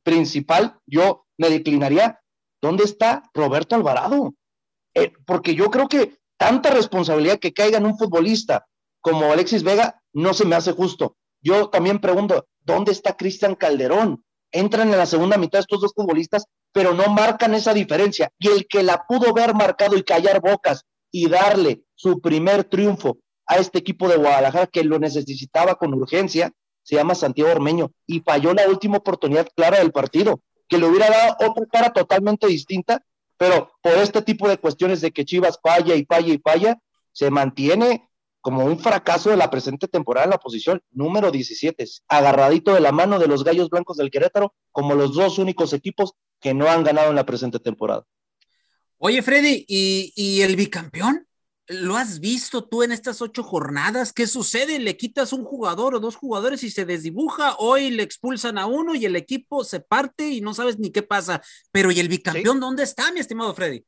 [0.03, 0.81] principal.
[0.87, 2.21] Yo me declinaría,
[2.61, 4.35] ¿dónde está Roberto Alvarado?
[4.95, 8.67] Eh, porque yo creo que tanta responsabilidad que caiga en un futbolista
[9.01, 11.17] como Alexis Vega no se me hace justo.
[11.41, 14.25] Yo también pregunto, ¿dónde está Cristian Calderón?
[14.59, 18.31] Entran en la segunda mitad estos dos futbolistas, pero no marcan esa diferencia.
[18.39, 23.19] Y el que la pudo ver marcado y callar bocas y darle su primer triunfo
[23.47, 28.21] a este equipo de Guadalajara que lo necesitaba con urgencia, se llama Santiago Ormeño y
[28.21, 33.03] falló la última oportunidad clara del partido, que le hubiera dado otra cara totalmente distinta,
[33.37, 36.79] pero por este tipo de cuestiones de que Chivas falla y falla y falla,
[37.13, 38.09] se mantiene
[38.47, 42.93] como un fracaso de la presente temporada en la posición número 17, agarradito de la
[42.93, 46.85] mano de los Gallos Blancos del Querétaro, como los dos únicos equipos que no han
[46.85, 48.05] ganado en la presente temporada.
[48.99, 51.27] Oye, Freddy, ¿y, y el bicampeón?
[51.67, 54.13] ¿Lo has visto tú en estas ocho jornadas?
[54.13, 54.79] ¿Qué sucede?
[54.79, 57.57] Le quitas un jugador o dos jugadores y se desdibuja.
[57.59, 61.03] Hoy le expulsan a uno y el equipo se parte y no sabes ni qué
[61.03, 61.43] pasa.
[61.73, 63.85] Pero ¿y el bicampeón dónde está, mi estimado Freddy?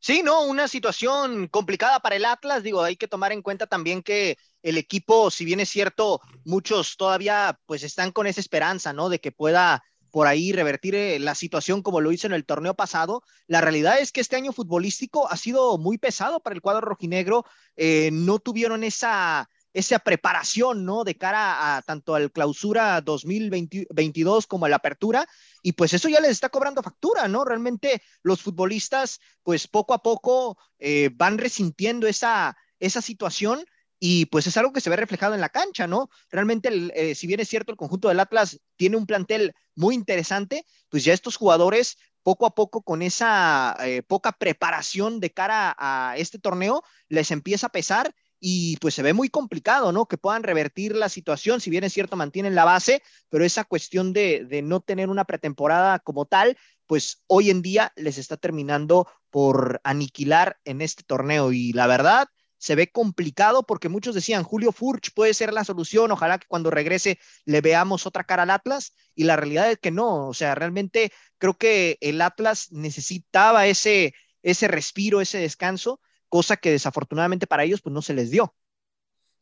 [0.00, 2.62] Sí, no, una situación complicada para el Atlas.
[2.62, 6.96] Digo, hay que tomar en cuenta también que el equipo, si bien es cierto, muchos
[6.96, 9.08] todavía pues están con esa esperanza, ¿no?
[9.08, 12.74] De que pueda por ahí revertir eh, la situación como lo hizo en el torneo
[12.74, 13.22] pasado.
[13.46, 17.44] La realidad es que este año futbolístico ha sido muy pesado para el cuadro rojinegro.
[17.76, 21.04] Eh, no tuvieron esa esa preparación, ¿no?
[21.04, 25.26] De cara a tanto al clausura 2022 como a la apertura,
[25.62, 27.44] y pues eso ya les está cobrando factura, ¿no?
[27.44, 33.64] Realmente los futbolistas, pues poco a poco eh, van resintiendo esa, esa situación
[34.00, 36.10] y pues es algo que se ve reflejado en la cancha, ¿no?
[36.30, 40.66] Realmente, eh, si bien es cierto, el conjunto del Atlas tiene un plantel muy interesante,
[40.88, 46.14] pues ya estos jugadores poco a poco con esa eh, poca preparación de cara a
[46.16, 50.06] este torneo les empieza a pesar y pues se ve muy complicado, ¿no?
[50.06, 54.12] Que puedan revertir la situación, si bien es cierto, mantienen la base, pero esa cuestión
[54.12, 59.80] de, no tener una pretemporada como tal, pues hoy en día les está terminando por
[59.84, 62.28] aniquilar en este torneo y la verdad
[62.60, 66.70] se ve complicado porque muchos decían Julio Furch puede ser la solución, ojalá que cuando
[66.70, 70.54] regrese le veamos otra cara al Atlas y la realidad es que no, o sea,
[70.54, 77.80] realmente creo que el Atlas necesitaba ese respiro, ese descanso cosa que desafortunadamente para ellos
[77.80, 78.54] pues no se les dio.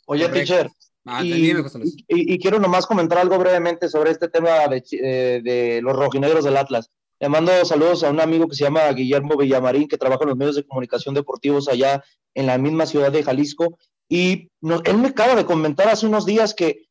[0.07, 0.70] Oye, teacher,
[1.05, 6.44] ah, y, quiero nomás comentar algo brevemente sobre este tema de, eh, de, los rojinegros
[6.44, 6.90] del Atlas.
[7.18, 10.38] Le mando saludos a un amigo que se llama Guillermo Villamarín, que trabaja en los
[10.38, 13.79] medios de comunicación deportivos allá en la misma ciudad de Jalisco.
[14.09, 14.51] Y
[14.85, 16.87] él me acaba de comentar hace unos días que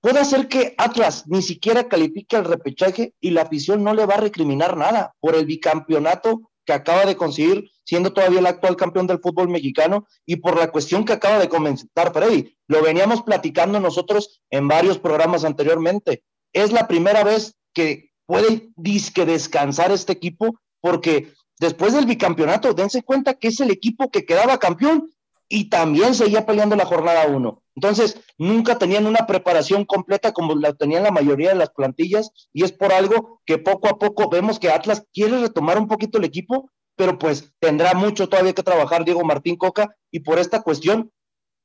[0.00, 4.14] puede ser que Atlas ni siquiera califique al repechaje y la afición no le va
[4.14, 9.06] a recriminar nada por el bicampeonato que acaba de conseguir, siendo todavía el actual campeón
[9.06, 12.56] del fútbol mexicano, y por la cuestión que acaba de comentar Freddy.
[12.68, 16.22] Lo veníamos platicando nosotros en varios programas anteriormente.
[16.52, 23.02] Es la primera vez que puede disque descansar este equipo, porque después del bicampeonato, dense
[23.02, 25.10] cuenta que es el equipo que quedaba campeón
[25.48, 27.62] y también seguía peleando la jornada uno.
[27.74, 32.62] Entonces, nunca tenían una preparación completa como la tenían la mayoría de las plantillas y
[32.62, 36.24] es por algo que poco a poco vemos que Atlas quiere retomar un poquito el
[36.24, 41.10] equipo, pero pues tendrá mucho todavía que trabajar Diego Martín Coca y por esta cuestión,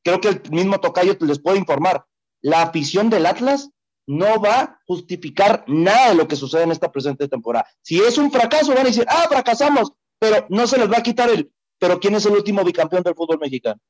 [0.02, 2.06] creo que el mismo Tocayo les puede informar,
[2.42, 3.70] la afición del Atlas
[4.08, 7.68] no va a justificar nada de lo que sucede en esta presente temporada.
[7.82, 11.04] Si es un fracaso, van a decir, ah, fracasamos, pero no se les va a
[11.04, 13.82] quitar el, pero ¿quién es el último bicampeón del fútbol mexicano?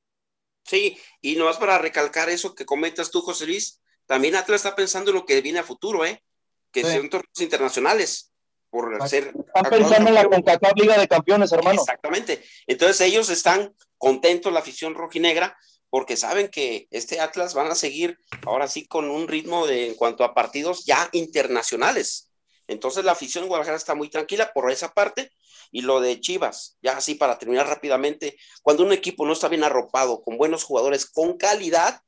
[0.63, 5.11] Sí, y nomás para recalcar eso que comentas tú, José Luis, también Atlas está pensando
[5.11, 6.23] en lo que viene a futuro, ¿eh?
[6.71, 8.31] Que son torneos internacionales.
[8.75, 11.79] Por están pensando en la CONCACAF Liga de Campeones, hermano.
[11.79, 12.43] Exactamente.
[12.67, 15.57] Entonces ellos están contentos, la afición rojinegra,
[15.89, 19.95] porque saben que este Atlas van a seguir ahora sí con un ritmo de, en
[19.95, 22.33] cuanto a partidos ya internacionales.
[22.67, 25.31] Entonces la afición en Guadalajara está muy tranquila por esa parte.
[25.71, 29.63] Y lo de Chivas, ya así para terminar rápidamente, cuando un equipo no está bien
[29.63, 32.01] arropado, con buenos jugadores, con calidad,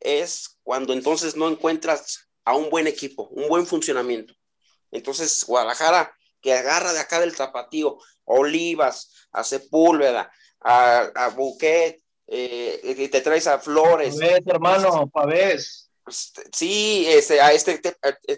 [0.00, 4.34] es cuando entonces no encuentras a un buen equipo, un buen funcionamiento.
[4.92, 12.80] Entonces, Guadalajara, que agarra de acá del tapatío, Olivas, a Sepúlveda, a, a Buquet, eh,
[12.84, 14.14] y te traes a Flores.
[14.14, 15.90] Pavés, hermano, Pavés.
[16.04, 17.78] Pues, sí, este, a este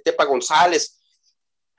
[0.05, 1.01] Tepa González.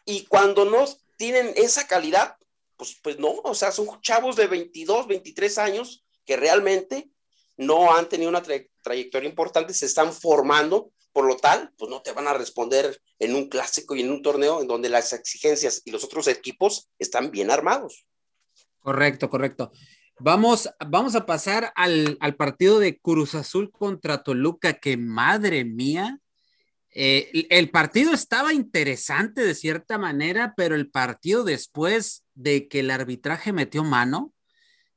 [0.06, 0.86] Y cuando no
[1.18, 2.38] tienen esa calidad,
[2.78, 7.10] pues, pues no, o sea, son chavos de 22, 23 años que realmente
[7.58, 8.44] no han tenido una
[8.82, 13.36] trayectoria importante, se están formando, por lo tal, pues no te van a responder en
[13.36, 17.32] un clásico y en un torneo en donde las exigencias y los otros equipos están
[17.32, 18.06] bien armados.
[18.82, 19.71] Correcto, correcto.
[20.19, 26.19] Vamos, vamos a pasar al, al partido de Cruz Azul contra Toluca, que madre mía,
[26.97, 32.91] eh, el partido estaba interesante de cierta manera, pero el partido después de que el
[32.91, 34.34] arbitraje metió mano,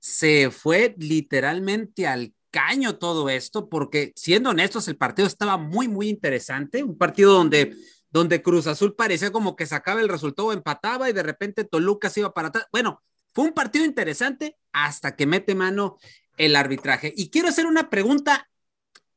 [0.00, 6.08] se fue literalmente al caño todo esto, porque siendo honestos, el partido estaba muy, muy
[6.08, 7.76] interesante, un partido donde,
[8.10, 12.18] donde Cruz Azul parecía como que sacaba el resultado, empataba y de repente Toluca se
[12.20, 12.66] iba para atrás.
[12.72, 13.00] Bueno,
[13.32, 15.98] fue un partido interesante hasta que mete mano
[16.36, 17.14] el arbitraje.
[17.16, 18.50] Y quiero hacer una pregunta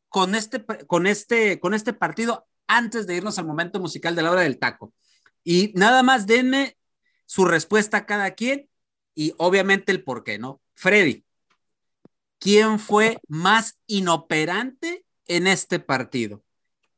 [0.08, 4.32] con este, con este, con este partido antes de irnos al momento musical de la
[4.32, 4.94] hora del taco.
[5.44, 6.78] Y nada más denme
[7.26, 8.70] su respuesta a cada quien
[9.16, 10.62] y obviamente el por qué, ¿no?
[10.76, 11.26] Freddy,
[12.42, 16.44] ¿quién fue más inoperante en este partido?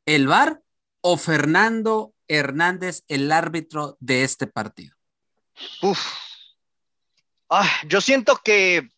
[0.06, 0.64] ¿El VAR
[1.02, 4.96] o Fernando Hernández, el árbitro de este partido?
[5.82, 6.00] Uf.
[7.50, 8.90] Ah, yo siento que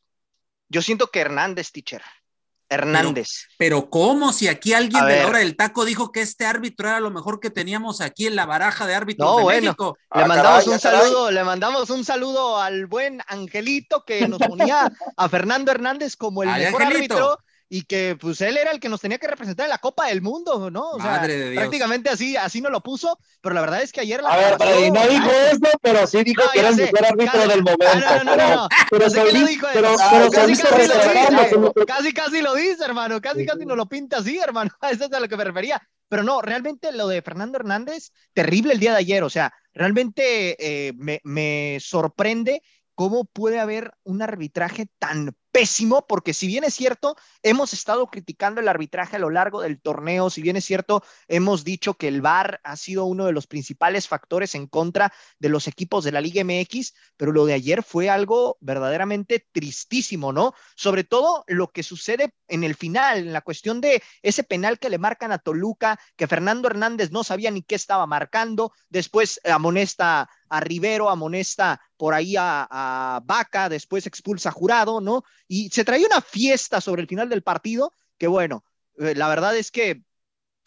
[0.70, 2.02] yo siento que Hernández, teacher.
[2.70, 3.48] Hernández.
[3.58, 4.34] Pero, ¿cómo?
[4.34, 7.40] Si aquí alguien de la hora del taco dijo que este árbitro era lo mejor
[7.40, 9.98] que teníamos aquí en la baraja de árbitros no, de bueno, México.
[10.14, 14.92] Le ah, mandamos un saludo, le mandamos un saludo al buen Angelito que nos ponía
[15.18, 19.02] a Fernando Hernández como el mejor árbitro y que pues él era el que nos
[19.02, 20.92] tenía que representar en la Copa del Mundo, ¿no?
[20.92, 21.22] O sea,
[21.54, 24.56] prácticamente así, así no lo puso, pero la verdad es que ayer la A ver,
[24.58, 27.86] pero no dijo eso, pero sí dijo que era el mejor árbitro del momento.
[27.96, 32.14] No, no, no, no, pero, se lo dijo pero, pero casi, casi, lo dice, casi,
[32.14, 35.28] casi lo dice, hermano, casi, casi nos lo pinta así, hermano, eso es a lo
[35.28, 35.82] que me refería.
[36.08, 40.56] Pero no, realmente lo de Fernando Hernández, terrible el día de ayer, o sea, realmente
[40.60, 42.62] eh, me, me sorprende
[42.94, 48.60] cómo puede haber un arbitraje tan pésimo, porque si bien es cierto, hemos estado criticando
[48.60, 52.20] el arbitraje a lo largo del torneo, si bien es cierto, hemos dicho que el
[52.20, 56.20] VAR ha sido uno de los principales factores en contra de los equipos de la
[56.20, 60.54] Liga MX, pero lo de ayer fue algo verdaderamente tristísimo, ¿no?
[60.76, 64.90] Sobre todo lo que sucede en el final, en la cuestión de ese penal que
[64.90, 70.30] le marcan a Toluca, que Fernando Hernández no sabía ni qué estaba marcando, después amonesta
[70.50, 75.24] a Rivero, amonesta por ahí a, a Vaca, después expulsa a Jurado, ¿no?
[75.48, 78.64] y se traía una fiesta sobre el final del partido que bueno,
[79.00, 80.02] eh, la verdad es que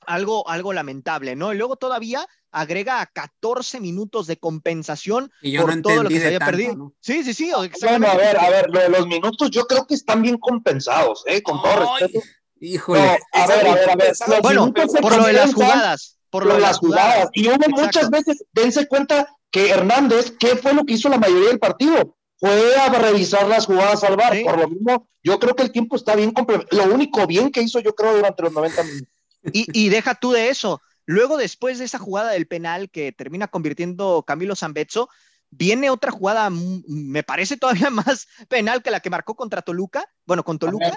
[0.07, 1.53] algo, algo lamentable, ¿no?
[1.53, 6.95] Y luego todavía agrega 14 minutos de compensación por todo lo que se había perdido.
[7.01, 7.51] Sí, sí, sí.
[7.83, 11.43] Bueno, a ver, a ver, los minutos yo creo que están bien compensados, ¿eh?
[11.43, 12.27] Con todo respeto.
[12.61, 13.19] Híjole.
[13.33, 16.19] a, ver, a ver, a ver, Bueno, por lo de las jugadas.
[16.31, 17.29] Por lo de las jugadas.
[17.35, 21.49] Y hubo muchas veces, dense cuenta que Hernández, ¿qué fue lo que hizo la mayoría
[21.49, 22.19] del partido?
[22.39, 24.37] fue a revisar las jugadas al bar.
[24.43, 26.33] Por lo mismo, yo creo que el tiempo está bien
[26.71, 29.09] Lo único bien que hizo, yo creo, durante los 90 minutos.
[29.53, 30.81] Y, deja tú de eso.
[31.05, 35.09] Luego, después de esa jugada del penal que termina convirtiendo Camilo Zambezzo,
[35.51, 40.07] viene otra jugada, me parece todavía más penal que la que marcó contra Toluca.
[40.25, 40.97] Bueno, con Toluca.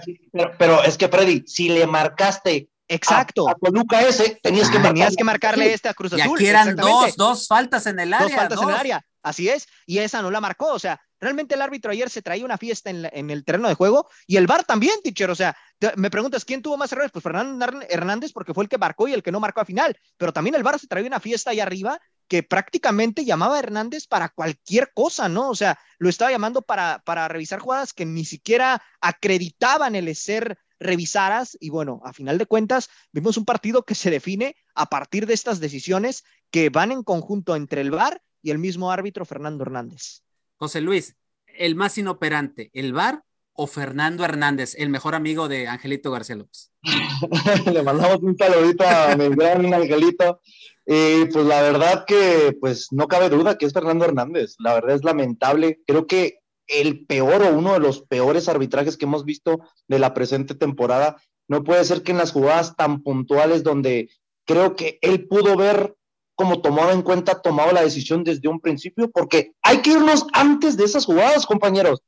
[0.60, 3.50] pero, es que, Freddy, si le marcaste Exacto.
[3.50, 6.28] A, Toluca ese, tenías que, tenías que marcarle este a Cruz Azul.
[6.28, 8.28] Y aquí eran dos, dos faltas en el área.
[8.28, 9.68] Dos faltas en el área, así es.
[9.86, 10.68] Y esa no la marcó.
[10.74, 14.10] O sea, Realmente el árbitro ayer se traía una fiesta en, el terreno de juego
[14.26, 15.30] y el VAR también, teacher.
[15.30, 15.56] O sea,
[15.96, 17.12] me preguntas, ¿quién tuvo más errores?
[17.12, 19.96] Pues Fernando Hernández porque fue el que marcó y el que no marcó a final.
[20.18, 24.08] Pero también el VAR se traía una fiesta ahí arriba que prácticamente llamaba a Hernández
[24.08, 25.50] para cualquier cosa, ¿no?
[25.50, 30.58] O sea, lo estaba llamando para, para revisar jugadas que ni siquiera acreditaban el ser
[30.82, 35.26] revisaras y bueno, a final de cuentas vimos un partido que se define a partir
[35.26, 39.64] de estas decisiones que van en conjunto entre el VAR y el mismo árbitro Fernando
[39.64, 40.24] Hernández.
[40.58, 41.16] José Luis,
[41.46, 43.24] el más inoperante, el VAR
[43.54, 46.72] o Fernando Hernández, el mejor amigo de Angelito García López?
[47.72, 50.42] Le mandamos un saludito a mi gran Angelito.
[50.86, 54.56] Y pues la verdad que pues no cabe duda que es Fernando Hernández.
[54.58, 55.80] La verdad es lamentable.
[55.86, 60.14] Creo que el peor o uno de los peores arbitrajes que hemos visto de la
[60.14, 61.22] presente temporada.
[61.48, 64.10] No puede ser que en las jugadas tan puntuales donde
[64.46, 65.96] creo que él pudo ver
[66.36, 70.76] como tomado en cuenta, tomado la decisión desde un principio, porque hay que irnos antes
[70.76, 72.02] de esas jugadas, compañeros.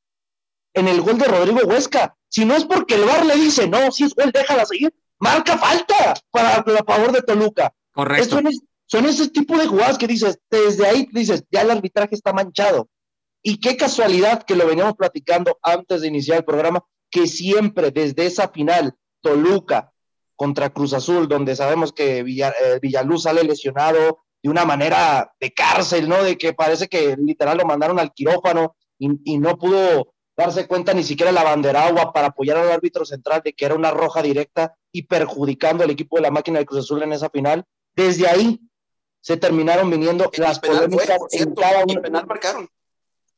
[0.73, 3.91] En el gol de Rodrigo Huesca, si no es porque el VAR le dice, no,
[3.91, 7.71] si es gol, déjala seguir, marca falta para a favor de Toluca.
[7.91, 8.37] Correcto.
[8.37, 8.49] Son,
[8.87, 12.89] son ese tipo de jugadas que dices, desde ahí dices, ya el arbitraje está manchado.
[13.43, 18.25] Y qué casualidad que lo veníamos platicando antes de iniciar el programa, que siempre desde
[18.25, 19.91] esa final, Toluca
[20.35, 26.09] contra Cruz Azul, donde sabemos que eh, Villaluz sale lesionado de una manera de cárcel,
[26.09, 26.23] ¿no?
[26.23, 31.03] De que parece que literal lo mandaron al quirófano y, no pudo darse cuenta ni
[31.03, 34.75] siquiera la bandera agua para apoyar al árbitro central de que era una roja directa
[34.91, 37.65] y perjudicando al equipo de la máquina de Cruz Azul en esa final.
[37.95, 38.59] Desde ahí
[39.21, 42.01] se terminaron viniendo las polémicas en cada uno.
[42.01, 42.69] penal marcaron.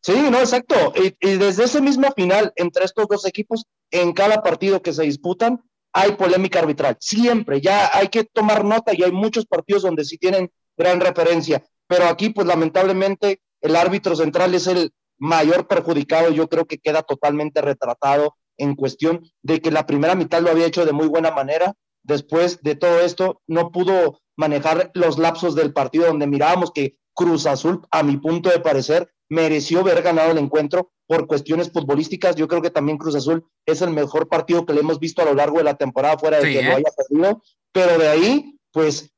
[0.06, 0.94] Sí, no, exacto.
[0.96, 5.64] Y, desde ese mismo final, entre estos dos equipos, en cada partido que se disputan,
[5.94, 6.96] hay polémica arbitral.
[7.00, 11.66] Siempre, ya hay que tomar nota y hay muchos partidos donde sí tienen gran referencia.
[11.88, 16.30] Pero aquí, pues lamentablemente, el árbitro central es el mayor perjudicado.
[16.30, 20.68] Yo creo que queda totalmente retratado en cuestión de que la primera mitad lo había
[20.68, 21.74] hecho de muy buena manera.
[22.04, 27.48] Después de todo esto, no pudo manejar los lapsos del partido donde mirábamos que Cruz
[27.48, 32.36] Azul, a mi punto de parecer, mereció haber ganado el encuentro por cuestiones futbolísticas.
[32.36, 35.26] Yo creo que también Cruz Azul es el mejor partido que le hemos visto a
[35.26, 36.76] lo largo de la temporada, fuera de que lo ¿eh?
[36.76, 37.42] haya perdido.
[37.72, 39.12] Pero de ahí, pues,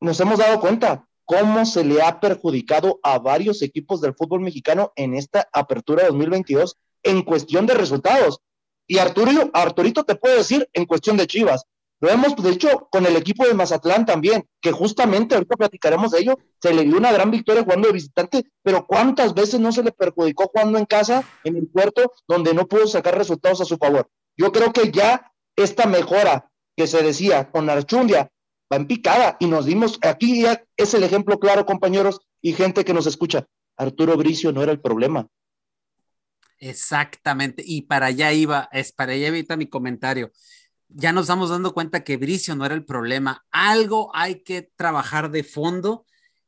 [0.00, 4.92] nos hemos dado cuenta cómo se le ha perjudicado a varios equipos del fútbol mexicano
[4.96, 8.40] en esta apertura 2022 en cuestión de resultados.
[8.86, 11.64] Y Arturo, Arturito te puede decir en cuestión de Chivas,
[12.00, 16.20] lo hemos de hecho con el equipo de Mazatlán también, que justamente ahorita platicaremos de
[16.20, 19.82] ello, se le dio una gran victoria jugando de visitante, pero ¿cuántas veces no se
[19.82, 23.76] le perjudicó jugando en casa, en el puerto, donde no pudo sacar resultados a su
[23.76, 24.10] favor?
[24.36, 28.30] Yo creo que ya esta mejora que se decía con Archundia
[28.72, 32.84] va en picada y nos dimos, aquí ya es el ejemplo claro, compañeros y gente
[32.84, 33.46] que nos escucha.
[33.76, 35.26] Arturo Bricio no era el problema.
[36.58, 40.30] Exactamente, y para allá iba, es para allá iba mi comentario
[40.94, 43.44] ya nos estamos dando cuenta que Bricio no era el problema.
[43.50, 46.06] Algo hay que trabajar de fondo,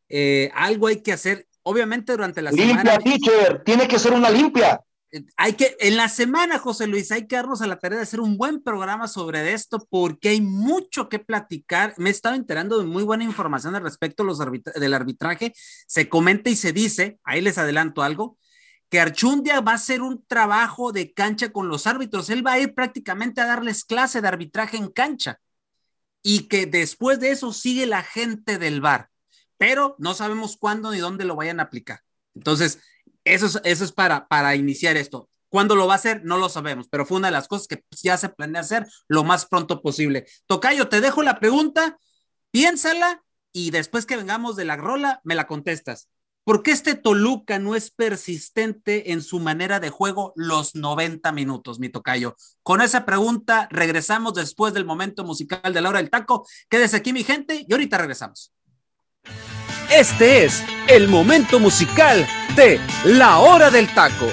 [0.09, 1.47] eh, algo hay que hacer.
[1.62, 2.99] Obviamente durante la limpia, semana.
[3.05, 4.80] Limpia, teacher, tiene que ser una limpia.
[5.11, 8.05] Eh, hay que, en la semana, José Luis, hay que darnos a la tarea de
[8.05, 11.94] hacer un buen programa sobre esto porque hay mucho que platicar.
[11.97, 15.53] Me he estado enterando de muy buena información al respecto los del arbitraje.
[15.88, 18.38] Se comenta y se dice, ahí les adelanto algo,
[18.89, 22.30] que Archundia va a hacer un trabajo de cancha con los árbitros.
[22.30, 25.41] Él va a ir prácticamente a darles clase de arbitraje en cancha
[26.22, 29.11] y que después de eso sigue la gente del bar,
[29.59, 32.01] pero no sabemos cuándo ni dónde lo vayan a aplicar.
[32.34, 32.80] Entonces,
[33.24, 35.28] eso es, eso es para, para iniciar esto.
[35.49, 36.24] ¿Cuándo lo va a hacer?
[36.24, 39.24] No lo sabemos, pero fue una de las cosas que ya se planea hacer lo
[39.24, 40.26] más pronto posible.
[40.47, 41.99] Tocayo, te dejo la pregunta,
[42.51, 43.22] piénsala
[43.53, 46.09] y después que vengamos de la rola, me la contestas.
[46.47, 51.80] ¿Por qué este Toluca no es persistente en su manera de juego los 90 minutos,
[51.80, 52.36] mi tocayo?
[52.62, 56.47] Con esa pregunta regresamos después del momento musical de la hora del taco.
[56.68, 58.53] Quédese aquí, mi gente, y ahorita regresamos.
[59.92, 62.24] Este es el momento musical
[62.55, 64.28] de la hora del taco.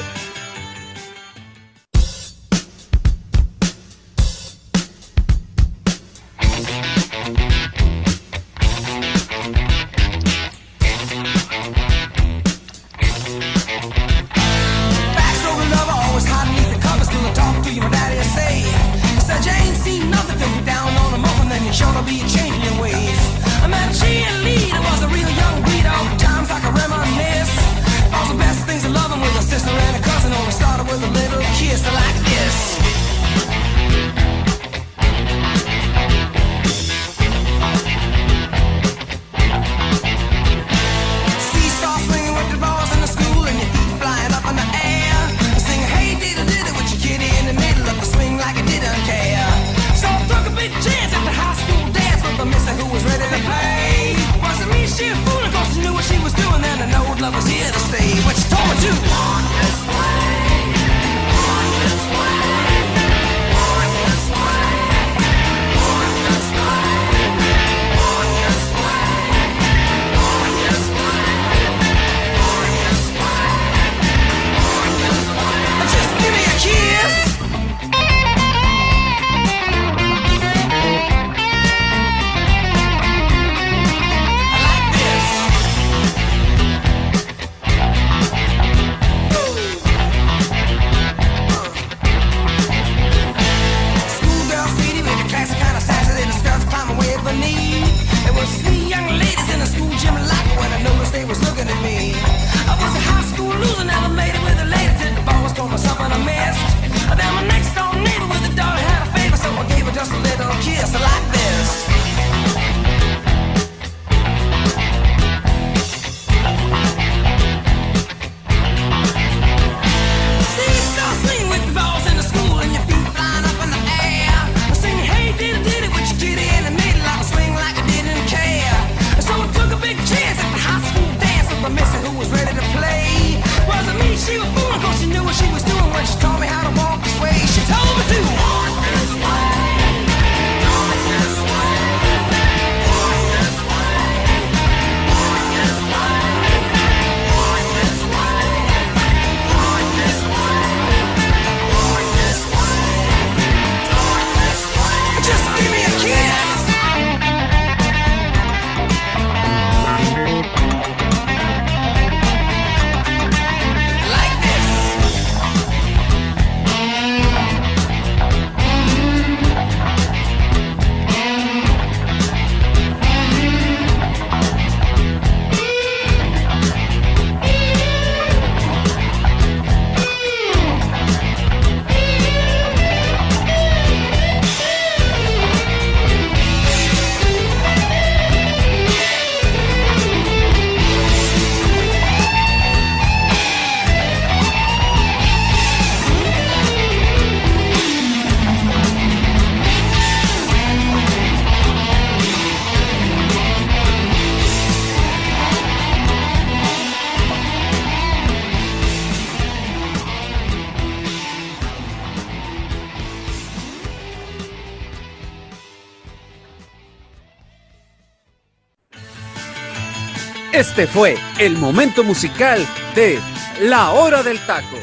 [220.63, 223.19] Este fue el momento musical de
[223.63, 224.77] La Hora del Taco.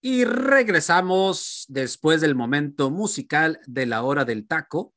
[0.00, 4.94] Y regresamos después del momento musical de La Hora del Taco.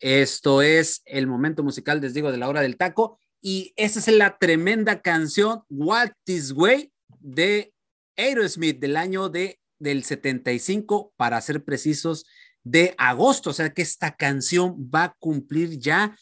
[0.00, 3.20] Esto es el momento musical, les digo, de La Hora del Taco.
[3.42, 7.74] Y esa es la tremenda canción What This Way de
[8.16, 12.24] Aerosmith del año de, del 75, para ser precisos,
[12.64, 13.50] de agosto.
[13.50, 16.16] O sea que esta canción va a cumplir ya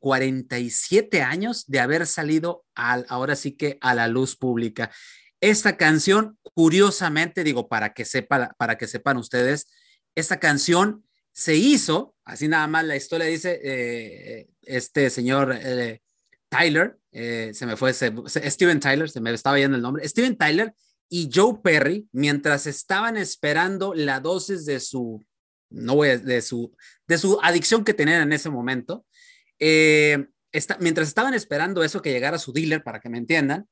[0.00, 4.90] 47 eh, años de haber salido al, ahora sí que a la luz pública.
[5.40, 8.04] Esta canción, curiosamente, digo, para que,
[8.56, 9.68] para que sepan ustedes,
[10.14, 16.00] esta canción se hizo, así nada más la historia dice, eh, este señor eh,
[16.48, 20.74] Tyler, se me fue, Steven Tyler, se me estaba yendo el nombre, Steven Tyler
[21.08, 25.24] y Joe Perry, mientras estaban esperando la dosis de su,
[25.70, 26.74] no voy de su,
[27.06, 29.04] de su adicción que tenían en ese momento,
[29.60, 30.26] eh,
[30.80, 33.68] mientras estaban esperando eso que llegara su dealer, para que me entiendan,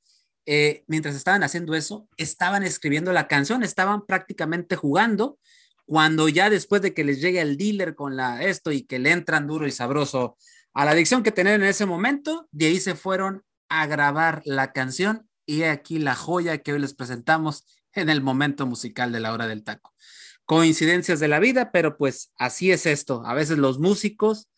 [0.47, 5.39] eh, mientras estaban haciendo eso, estaban escribiendo la canción, estaban prácticamente jugando,
[5.85, 9.11] cuando ya después de que les llegue el dealer con la, esto y que le
[9.11, 10.37] entran duro y sabroso
[10.75, 14.73] a la adicción que tenían en ese momento, de ahí se fueron a grabar la
[14.73, 19.33] canción y aquí la joya que hoy les presentamos en el momento musical de la
[19.33, 19.95] hora del taco.
[20.45, 23.23] Coincidencias de la vida, pero pues así es esto.
[23.25, 24.49] A veces los músicos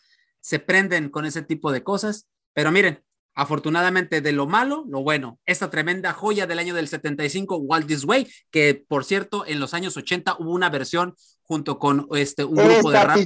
[0.40, 2.26] se prenden con ese tipo de cosas.
[2.52, 3.02] Pero miren,
[3.34, 5.38] afortunadamente de lo malo, lo bueno.
[5.46, 9.74] Esta tremenda joya del año del 75, Walt This Way, que por cierto, en los
[9.74, 13.18] años 80 hubo una versión junto con este, un grupo de rap.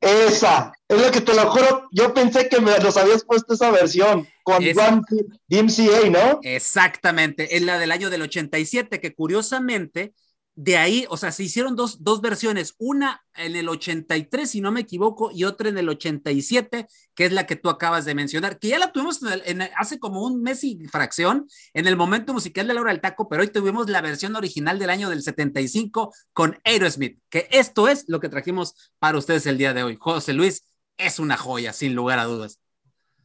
[0.00, 3.70] esa, es lo que te lo juro, yo pensé que me los habías puesto esa
[3.70, 6.40] versión con DMCA, ¿no?
[6.42, 10.12] Exactamente, es la del año del 87, que curiosamente
[10.60, 14.72] de ahí, o sea, se hicieron dos, dos, versiones, una en el 83, si no
[14.72, 18.58] me equivoco, y otra en el 87, que es la que tú acabas de mencionar,
[18.58, 22.66] que ya la tuvimos en hace como un mes y fracción en el momento musical
[22.66, 26.58] de la del taco, pero hoy tuvimos la versión original del año del 75 con
[26.64, 29.96] Aerosmith, que esto es lo que trajimos para ustedes el día de hoy.
[30.00, 30.64] José Luis
[30.96, 32.58] es una joya, sin lugar a dudas.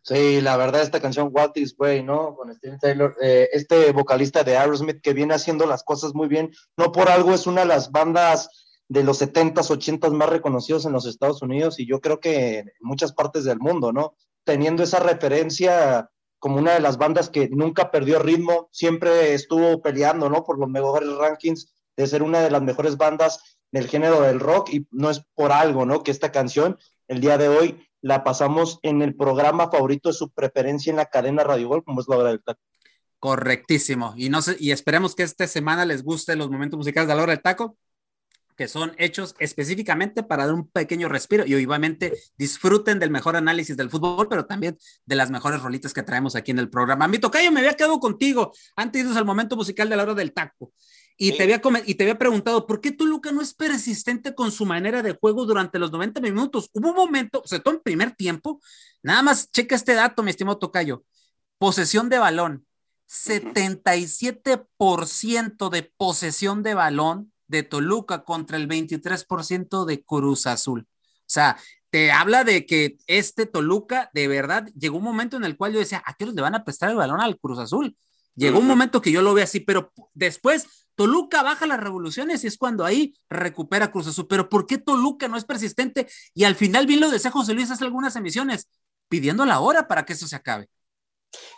[0.06, 2.36] Sí, la verdad, esta canción What Is Way, ¿no?
[2.36, 6.51] Con Steven Taylor, eh, este vocalista de Aerosmith que viene haciendo las cosas muy bien,
[6.76, 8.49] no por algo es una de las bandas
[8.89, 12.72] de los 70s, 80s más reconocidos en los Estados Unidos y yo creo que en
[12.82, 14.18] muchas partes del mundo, ¿no?
[14.43, 20.30] Teniendo esa referencia como una de las bandas que nunca perdió ritmo, siempre estuvo peleando,
[20.30, 20.43] ¿no?
[20.43, 24.74] Por los mejores rankings de ser una de las mejores bandas del género del rock
[24.74, 26.04] y no es por algo, ¿no?
[26.04, 26.78] Que esta canción
[27.08, 31.06] el día de hoy la pasamos en el programa favorito de su preferencia en la
[31.06, 32.60] cadena Radio Gol, como es la hora del taco.
[33.18, 34.14] Correctísimo.
[34.18, 37.32] Y, no y esperemos que esta semana les guste los momentos musicales de la hora
[37.32, 37.78] del taco,
[38.58, 43.78] que son hechos específicamente para dar un pequeño respiro y obviamente disfruten del mejor análisis
[43.78, 47.08] del fútbol, pero también de las mejores rolitas que traemos aquí en el programa.
[47.08, 50.14] Mi tocayo, me había quedado contigo antes de irnos al momento musical de la hora
[50.14, 50.74] del taco.
[51.18, 54.66] Y, te había y te había preguntado, ¿por qué Toluca no es persistente con su
[54.66, 56.70] manera de juego durante los 90 minutos?
[56.74, 58.59] Hubo un momento, o sea, todo en primer tiempo,
[59.03, 61.03] nada más checa este dato, mi estimado Tocayo.
[61.59, 62.66] Posesión de balón,
[63.07, 70.88] 77% de posesión de balón de Toluca contra el 23% de Cruz Azul.
[70.89, 71.57] O sea,
[71.89, 75.80] te habla de que este Toluca, de verdad, llegó un momento en el cual yo
[75.80, 77.95] decía, ¿a qué le van a prestar el balón al Cruz Azul?
[78.36, 82.47] Llegó un momento que yo lo veo así, pero después Toluca baja las revoluciones y
[82.47, 84.27] es cuando ahí recupera Cruz Azul.
[84.27, 86.07] Pero ¿por qué Toluca no es persistente?
[86.34, 88.69] Y al final, bien lo decía José Luis hace algunas emisiones,
[89.07, 90.69] pidiendo la hora para que eso se acabe.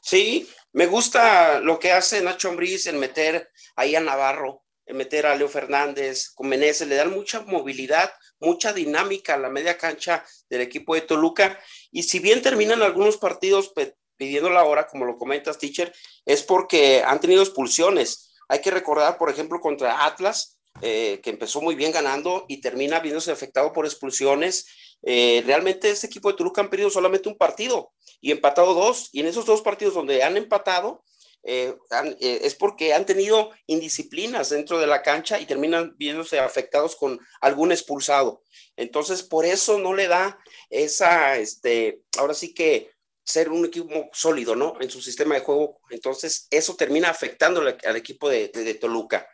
[0.02, 5.26] Sí, me gusta lo que hace Nacho Ambriz en meter ahí a Navarro, en meter
[5.26, 10.24] a Leo Fernández, con Meneses, le dan mucha movilidad, mucha dinámica a la media cancha
[10.50, 11.60] del equipo de Toluca.
[11.92, 13.74] Y si bien terminan algunos partidos
[14.18, 15.94] pidiendo la hora, como lo comentas, teacher,
[16.26, 21.62] es porque han tenido expulsiones hay que recordar, por ejemplo, contra Atlas, eh, que empezó
[21.62, 24.68] muy bien ganando y termina viéndose afectado por expulsiones.
[25.04, 27.92] Eh, realmente este equipo de Toluca han perdido solamente un partido
[28.22, 29.10] y empatado dos.
[29.12, 31.04] Y en esos dos partidos donde han empatado,
[31.44, 31.76] eh,
[32.20, 37.72] es porque han tenido indisciplinas dentro de la cancha y terminan viéndose afectados con algún
[37.72, 38.42] expulsado.
[38.76, 40.40] Entonces, por eso no le da
[40.70, 42.95] esa, este, ahora sí que
[43.26, 44.78] ser un equipo sólido, ¿no?
[44.80, 45.82] En su sistema de juego.
[45.90, 49.28] Entonces, eso termina afectando al equipo de, Toluca.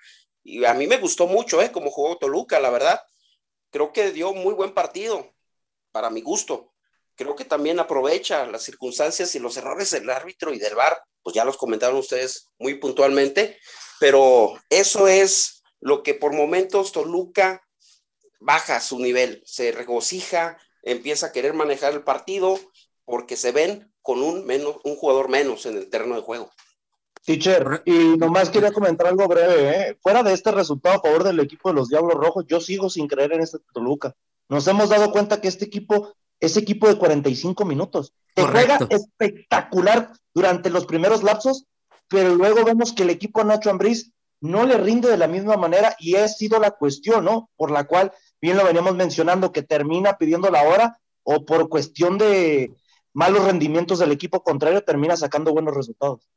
[0.43, 1.71] Y a mí me gustó mucho, ¿eh?
[1.71, 3.01] Como jugó Toluca, la verdad.
[3.69, 5.33] Creo que dio muy buen partido,
[5.91, 6.73] para mi gusto.
[7.15, 11.35] Creo que también aprovecha las circunstancias y los errores del árbitro y del VAR, pues
[11.35, 13.59] ya los comentaron ustedes muy puntualmente,
[13.99, 17.61] pero eso es lo que por momentos Toluca
[18.39, 22.59] baja su nivel, se regocija, empieza a querer manejar el partido
[23.05, 26.49] porque se ven con un, menos, un jugador menos en el terreno de juego.
[27.23, 29.97] Teacher, y nomás quería comentar algo breve, ¿eh?
[30.01, 33.07] Fuera de este resultado a favor del equipo de los Diablos Rojos, yo sigo sin
[33.07, 34.15] creer en este Toluca.
[34.49, 38.13] Nos hemos dado cuenta que este equipo es equipo de 45 minutos.
[38.33, 41.65] Te juega espectacular durante los primeros lapsos,
[42.07, 45.95] pero luego vemos que el equipo Nacho Ambriz no le rinde de la misma manera
[45.99, 47.49] y ha sido la cuestión, ¿no?
[47.55, 52.17] Por la cual, bien lo veníamos mencionando, que termina pidiendo la hora o por cuestión
[52.17, 52.73] de
[53.13, 56.27] malos rendimientos del equipo contrario termina sacando buenos resultados.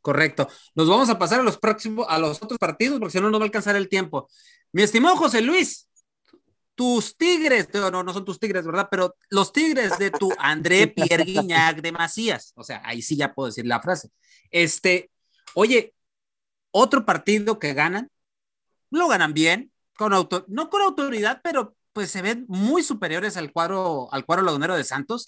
[0.00, 0.48] Correcto.
[0.74, 3.38] Nos vamos a pasar a los próximos, a los otros partidos, porque si no, no
[3.38, 4.28] va a alcanzar el tiempo.
[4.72, 5.88] Mi estimado José Luis,
[6.74, 8.88] tus tigres, no, no son tus tigres, ¿verdad?
[8.90, 13.34] Pero los tigres de tu André Pierre Guignac de Macías, o sea, ahí sí ya
[13.34, 14.10] puedo decir la frase.
[14.50, 15.10] Este,
[15.54, 15.94] oye,
[16.70, 18.10] otro partido que ganan,
[18.90, 24.08] lo ganan bien, con no con autoridad, pero pues se ven muy superiores al cuadro,
[24.12, 25.26] al cuadro lagunero de Santos,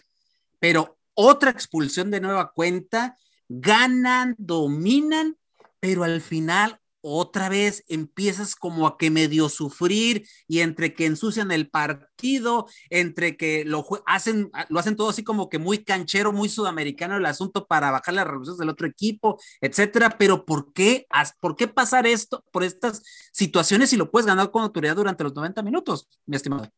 [0.61, 3.17] pero otra expulsión de nueva cuenta
[3.49, 5.37] ganan, dominan,
[5.81, 11.51] pero al final otra vez empiezas como a que medio sufrir y entre que ensucian
[11.51, 16.49] el partido, entre que lo hacen, lo hacen todo así como que muy canchero, muy
[16.49, 20.17] sudamericano el asunto para bajar las revoluciones del otro equipo, etcétera.
[20.19, 21.07] Pero ¿por qué,
[21.41, 23.03] ¿por qué pasar esto por estas
[23.33, 26.71] situaciones si lo puedes ganar con autoridad durante los 90 minutos, mi estimado?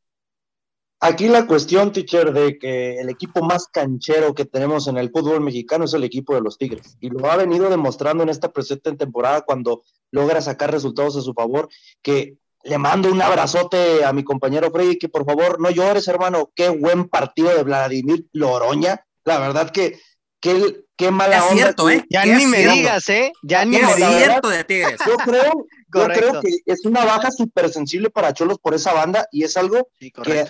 [1.04, 5.40] Aquí la cuestión, teacher, de que el equipo más canchero que tenemos en el fútbol
[5.40, 6.96] mexicano es el equipo de los Tigres.
[7.00, 9.82] Y lo ha venido demostrando en esta presente temporada cuando
[10.12, 11.68] logra sacar resultados a su favor,
[12.02, 16.52] que le mando un abrazote a mi compañero Freddy, que por favor no llores, hermano.
[16.54, 19.04] Qué buen partido de Vladimir Loroña.
[19.24, 19.98] La verdad que
[20.38, 22.06] qué, qué mala es Cierto, ¿eh?
[22.10, 23.32] Ya ni me digas, ¿eh?
[23.42, 25.00] Ya ni me cierto de Tigres.
[25.04, 29.26] Yo creo, yo creo que es una baja súper sensible para Cholos por esa banda
[29.32, 30.46] y es algo que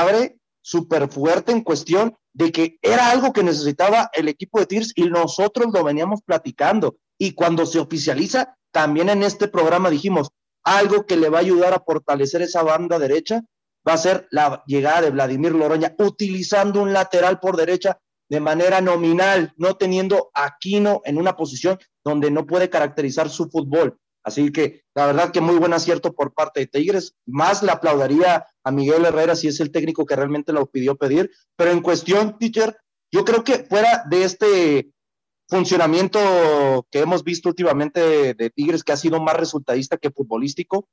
[0.00, 4.92] abre súper fuerte en cuestión de que era algo que necesitaba el equipo de Tirs
[4.94, 6.96] y nosotros lo veníamos platicando.
[7.18, 10.30] Y cuando se oficializa, también en este programa dijimos,
[10.64, 13.42] algo que le va a ayudar a fortalecer esa banda derecha
[13.86, 18.80] va a ser la llegada de Vladimir Loroña, utilizando un lateral por derecha de manera
[18.80, 23.98] nominal, no teniendo a Aquino en una posición donde no puede caracterizar su fútbol.
[24.24, 27.14] Así que la verdad que muy buen acierto por parte de Tigres.
[27.26, 31.30] Más le aplaudiría a Miguel Herrera si es el técnico que realmente lo pidió pedir.
[31.56, 32.76] Pero en cuestión, teacher,
[33.10, 34.92] yo creo que fuera de este
[35.48, 40.88] funcionamiento que hemos visto últimamente de, Tigres, que ha sido más resultadista que futbolístico,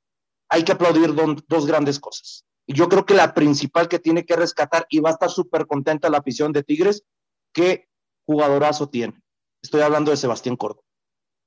[0.50, 2.44] hay que aplaudir dos grandes cosas.
[2.66, 5.66] Y yo creo que la principal que tiene que rescatar, y va a estar súper
[5.66, 7.04] contenta la afición de Tigres,
[7.54, 7.88] que
[8.26, 9.22] jugadorazo tiene.
[9.62, 10.89] Estoy hablando de Sebastián Córdoba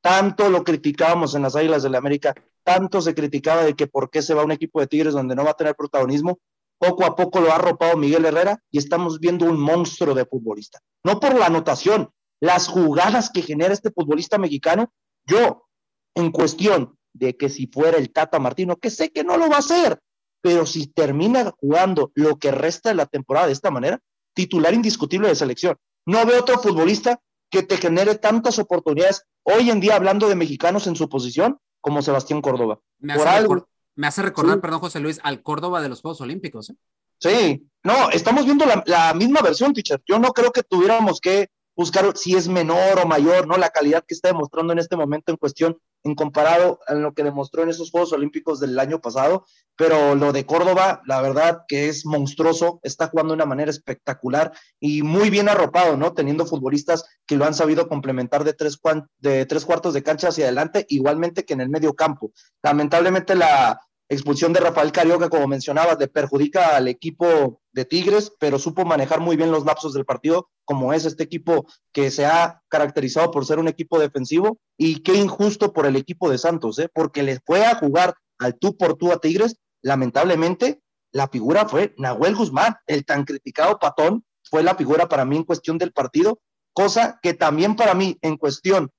[0.03, 4.09] tanto lo criticábamos en las Águilas de la América, tanto se criticaba de que por
[4.09, 6.39] qué se va un equipo de Tigres donde no va a tener protagonismo,
[6.77, 10.79] poco a poco lo ha arropado Miguel Herrera y estamos viendo un monstruo de futbolista.
[11.05, 12.09] No por la anotación,
[12.41, 14.91] las jugadas que genera este futbolista mexicano,
[15.25, 15.69] yo,
[16.15, 19.55] en cuestión de que si fuera el Tata Martino, que sé que no lo va
[19.55, 20.01] a hacer,
[20.41, 24.01] pero si termina jugando lo que resta de la temporada de esta manera,
[24.35, 25.77] titular indiscutible de selección.
[26.05, 27.21] No veo otro futbolista
[27.53, 32.01] que te genere tantas oportunidades hoy en día hablando de mexicanos en su posición como
[32.01, 32.79] Sebastián Córdoba.
[32.97, 36.71] Me hace, algo, me hace recordar, perdón José Luis, al Córdoba de los Juegos Olímpicos.
[36.71, 36.75] ¿eh?
[37.19, 40.01] Sí, no, estamos viendo la, la misma versión, teacher.
[40.07, 43.57] Yo no creo que tuviéramos que buscar si es menor o mayor, ¿no?
[43.57, 47.23] La calidad que está demostrando en este momento en cuestión en comparado a lo que
[47.23, 49.45] demostró en esos Juegos Olímpicos del año pasado,
[49.77, 54.51] pero lo de Córdoba, la verdad que es monstruoso, está jugando de una manera espectacular
[54.81, 56.13] y muy bien arropado, ¿no?
[56.13, 58.79] Teniendo futbolistas que lo han sabido complementar de tres,
[59.19, 62.31] de tres cuartos de cancha hacia adelante, igualmente que en el medio campo.
[62.61, 68.59] Lamentablemente la, expulsión de Rafael Carioca, como mencionabas, le perjudica al equipo de Tigres, pero
[68.59, 72.61] supo manejar muy bien los lapsos del partido, como es este equipo que se ha
[72.69, 76.89] caracterizado por ser un equipo defensivo, y qué injusto por el equipo de Santos, ¿eh?
[76.93, 81.93] porque les fue a jugar al tú por tú a Tigres, lamentablemente la figura fue
[81.97, 86.39] Nahuel Guzmán, el tan criticado patón, fue la figura para mí en cuestión del partido,
[86.73, 88.91] cosa que también para mí en cuestión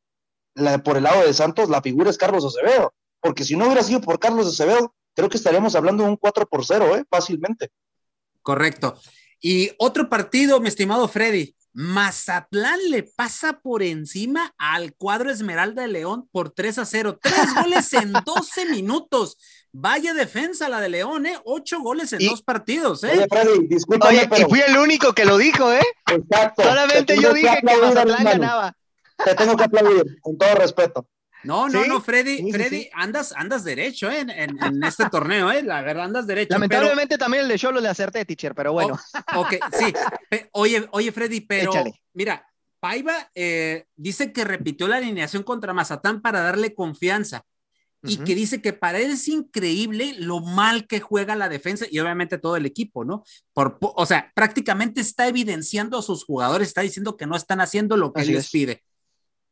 [0.85, 4.01] por el lado de Santos, la figura es Carlos Acevedo, porque si no hubiera sido
[4.01, 7.05] por Carlos Acevedo, creo que estaríamos hablando de un 4 por 0, ¿eh?
[7.11, 7.71] fácilmente.
[8.45, 9.01] Correcto.
[9.41, 15.89] Y otro partido, mi estimado Freddy, Mazatlán le pasa por encima al cuadro Esmeralda de
[15.89, 17.19] León por 3 a 0.
[17.21, 19.37] Tres goles en 12 minutos.
[19.73, 21.37] Vaya defensa la de León, ¿eh?
[21.45, 23.13] Ocho goles en dos partidos, ¿eh?
[23.13, 25.83] Oye, Freddy, discúlpame, Oye, y fui el único que lo dijo, ¿eh?
[26.13, 26.63] Exacto.
[26.63, 28.77] Solamente yo dije que Mazatlán ganaba.
[29.25, 31.09] Te tengo que aplaudir, con todo respeto.
[31.45, 34.27] No, no, no, Freddy, Freddy, andas, andas derecho ¿eh?
[34.29, 35.63] en, este torneo, ¿eh?
[35.63, 36.55] La verdad, andas derecho.
[36.55, 38.99] Lamentablemente también el de Cholo le acerté, teacher, pero bueno.
[39.35, 39.93] ok, sí.
[40.53, 41.73] Oye, oye, Freddy, pero
[42.13, 42.47] mira,
[42.81, 47.45] Paiva eh, dice que repitió la alineación contra Mazatán para darle confianza
[48.07, 51.99] y que dice que para él es increíble lo mal que juega la defensa y
[51.99, 53.25] obviamente todo el equipo, ¿no?
[53.53, 57.97] Por, o sea, prácticamente está evidenciando a sus jugadores, está diciendo que no están haciendo
[57.97, 58.83] lo que les pide.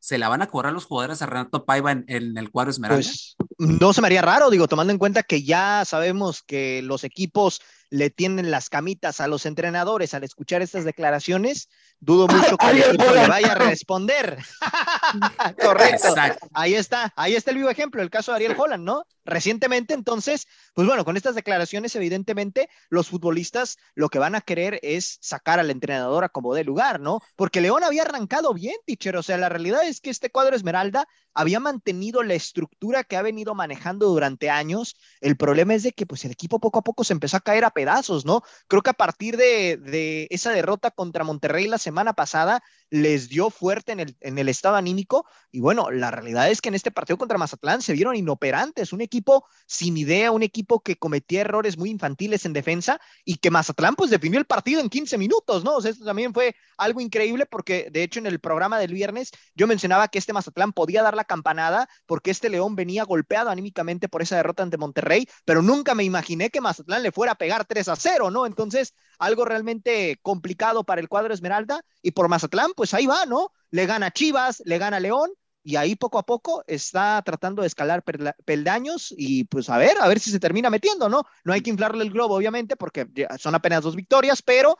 [0.02, 3.04] ¿Se la van a cobrar los jugadores a Renato Paiva en, el cuadro Esmeralda?
[3.04, 7.04] Pues no se me haría raro, digo, tomando en cuenta que ya sabemos que los
[7.04, 11.68] equipos le tienen las camitas a los entrenadores al escuchar estas declaraciones,
[12.00, 14.38] dudo mucho que el equipo le vaya a responder.
[15.62, 16.08] Correcto.
[16.52, 19.04] Ahí está, ahí está el vivo ejemplo, el caso de Ariel Holland, ¿no?
[19.24, 24.80] Recientemente, entonces, pues bueno, con estas declaraciones, evidentemente, los futbolistas lo que van a querer
[24.82, 27.20] es sacar al entrenador a como de lugar, ¿no?
[27.36, 29.16] Porque León había arrancado bien, teacher.
[29.16, 33.22] O sea, la realidad es que este cuadro Esmeralda había mantenido la estructura que ha
[33.22, 34.96] venido manejando durante años.
[35.20, 37.64] El problema es de que, pues, el equipo poco a poco se empezó a caer
[37.64, 38.42] a pedazos, ¿no?
[38.66, 42.62] Creo que a partir de, de esa derrota contra Monterrey la semana pasada,
[42.92, 45.24] les dio fuerte en el, estado anímico.
[45.50, 49.00] Y bueno, la realidad es que en este partido contra Mazatlán se vieron inoperantes, un
[49.00, 53.94] equipo sin idea, un equipo que cometía errores muy infantiles en defensa y que Mazatlán
[53.94, 55.76] pues definió el partido en 15 minutos, ¿no?
[55.76, 59.30] O sea, esto también fue algo increíble porque de hecho en el programa del viernes
[59.54, 64.10] yo mencionaba que este Mazatlán podía dar la campanada porque este León venía golpeado anímicamente
[64.10, 67.64] por esa derrota ante Monterrey, pero nunca me imaginé que Mazatlán le fuera a pegar
[67.64, 68.44] 3 a 0, ¿no?
[68.44, 68.92] Entonces,
[69.22, 73.52] algo realmente complicado para el cuadro Esmeralda y por Mazatlán, pues ahí va, ¿no?
[73.70, 75.30] Le gana Chivas, le gana León
[75.62, 78.02] y ahí poco a poco está tratando de escalar
[78.44, 81.22] peldaños y pues a ver, a ver si se termina metiendo, ¿no?
[81.44, 83.06] No hay que inflarle el globo, obviamente, porque
[83.38, 84.76] son apenas dos victorias, pero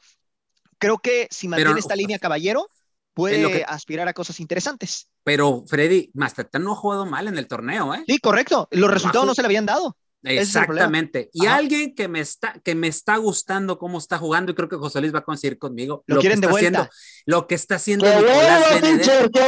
[0.78, 2.66] creo que si mantiene esta línea caballero,
[3.14, 5.09] puede aspirar a cosas interesantes.
[5.22, 8.03] Pero Freddy, Mazatlán no ha jugado mal en el torneo, ¿eh?
[8.09, 8.66] Sí, correcto.
[8.72, 9.97] Los resultados no se le habían dado.
[10.24, 11.30] Exactamente.
[11.32, 14.76] y alguien que me está que me está gustando cómo está jugando y creo que
[14.76, 16.04] José Luis va a coincidir conmigo.
[16.06, 16.88] Lo, quieren que está haciendo,
[17.26, 19.38] lo que está haciendo Nicolás Benedetti.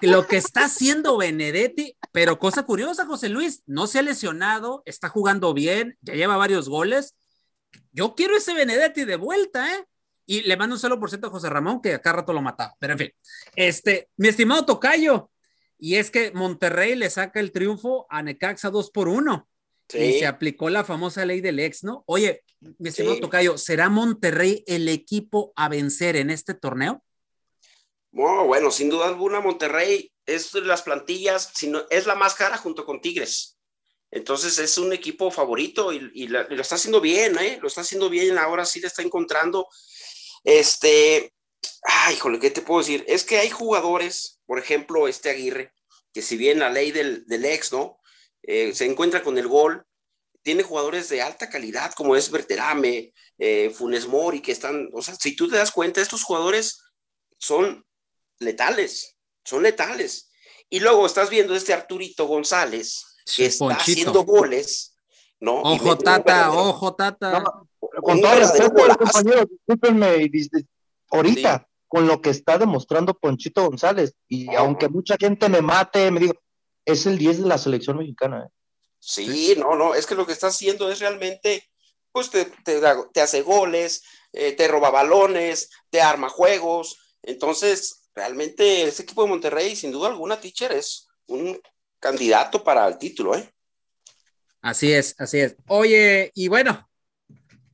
[0.02, 5.08] lo que está haciendo Benedetti, pero cosa curiosa, José Luis, no se ha lesionado, está
[5.08, 7.14] jugando bien, ya lleva varios goles.
[7.92, 9.84] Yo quiero ese Benedetti de vuelta, ¿eh?
[10.26, 12.74] Y le mando un solo por ciento a José Ramón, que acá rato lo mataba.
[12.78, 13.10] Pero en fin,
[13.56, 15.30] este, mi estimado Tocayo,
[15.78, 19.48] y es que Monterrey le saca el triunfo a Necaxa 2 por 1.
[19.92, 22.04] Y se aplicó la famosa ley del ex, ¿no?
[22.06, 22.42] Oye,
[22.78, 27.04] mi estimado Tocayo, ¿será Monterrey el equipo a vencer en este torneo?
[28.10, 32.84] bueno, sin duda alguna, Monterrey es de las plantillas, sino, es la más cara junto
[32.84, 33.58] con Tigres.
[34.10, 37.58] Entonces es un equipo favorito y, lo está haciendo bien, ¿eh?
[37.60, 39.66] Lo está haciendo bien, ahora sí le está encontrando.
[40.44, 41.33] Este,
[41.84, 43.04] ay, híjole, ¿qué te puedo decir?
[43.06, 45.72] Es que hay jugadores, por ejemplo, este Aguirre,
[46.12, 47.98] que si bien la ley del, ex, ¿no?
[48.42, 49.86] Eh, se encuentra con el gol,
[50.42, 55.14] tiene jugadores de alta calidad como es Berterame, eh, Funes Mori, que están, o sea,
[55.14, 56.82] si tú te das cuenta, estos jugadores
[57.38, 57.84] son
[58.38, 60.30] letales, son letales.
[60.68, 64.96] Y luego estás viendo este Arturito González, que está haciendo goles,
[65.40, 65.60] ¿no?
[65.62, 67.42] Ojo, Tata, ojo, Tata.
[68.02, 70.30] con todo respeto, compañero, discúlpenme,
[71.10, 74.16] ahorita, con lo que está demostrando Ponchito González.
[74.26, 76.34] Y aunque mucha gente me mate, me digo,
[76.84, 78.48] es el 10 de la selección mexicana.
[78.48, 78.50] ¿eh?
[78.98, 81.70] Sí, no, no, es que lo que está haciendo es realmente,
[82.10, 86.98] pues te, te, hace goles, eh, te roba balones, te arma juegos.
[87.22, 91.60] Entonces, realmente este equipo de Monterrey, sin duda alguna, teacher, es un
[92.00, 93.54] candidato para el título, ¿eh?
[94.62, 95.54] Así es, así es.
[95.68, 96.90] Oye, y bueno,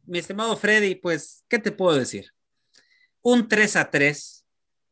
[0.04, 2.34] mi estimado Freddy, pues, ¿qué te puedo decir?
[3.22, 4.40] Un 3 a 3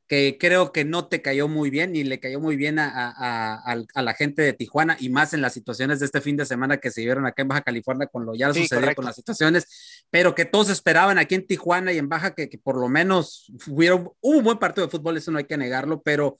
[0.08, 4.14] que creo que no te cayó muy bien y le cayó muy bien a, la
[4.14, 7.02] gente de Tijuana y más en las situaciones de este fin de semana que se
[7.02, 10.70] vieron acá en Baja California con lo ya sucedió con las situaciones, pero que todos
[10.70, 14.58] esperaban aquí en Tijuana y en Baja que, por lo menos hubiera, hubo un buen
[14.58, 16.38] partido de fútbol, eso no hay que negarlo, pero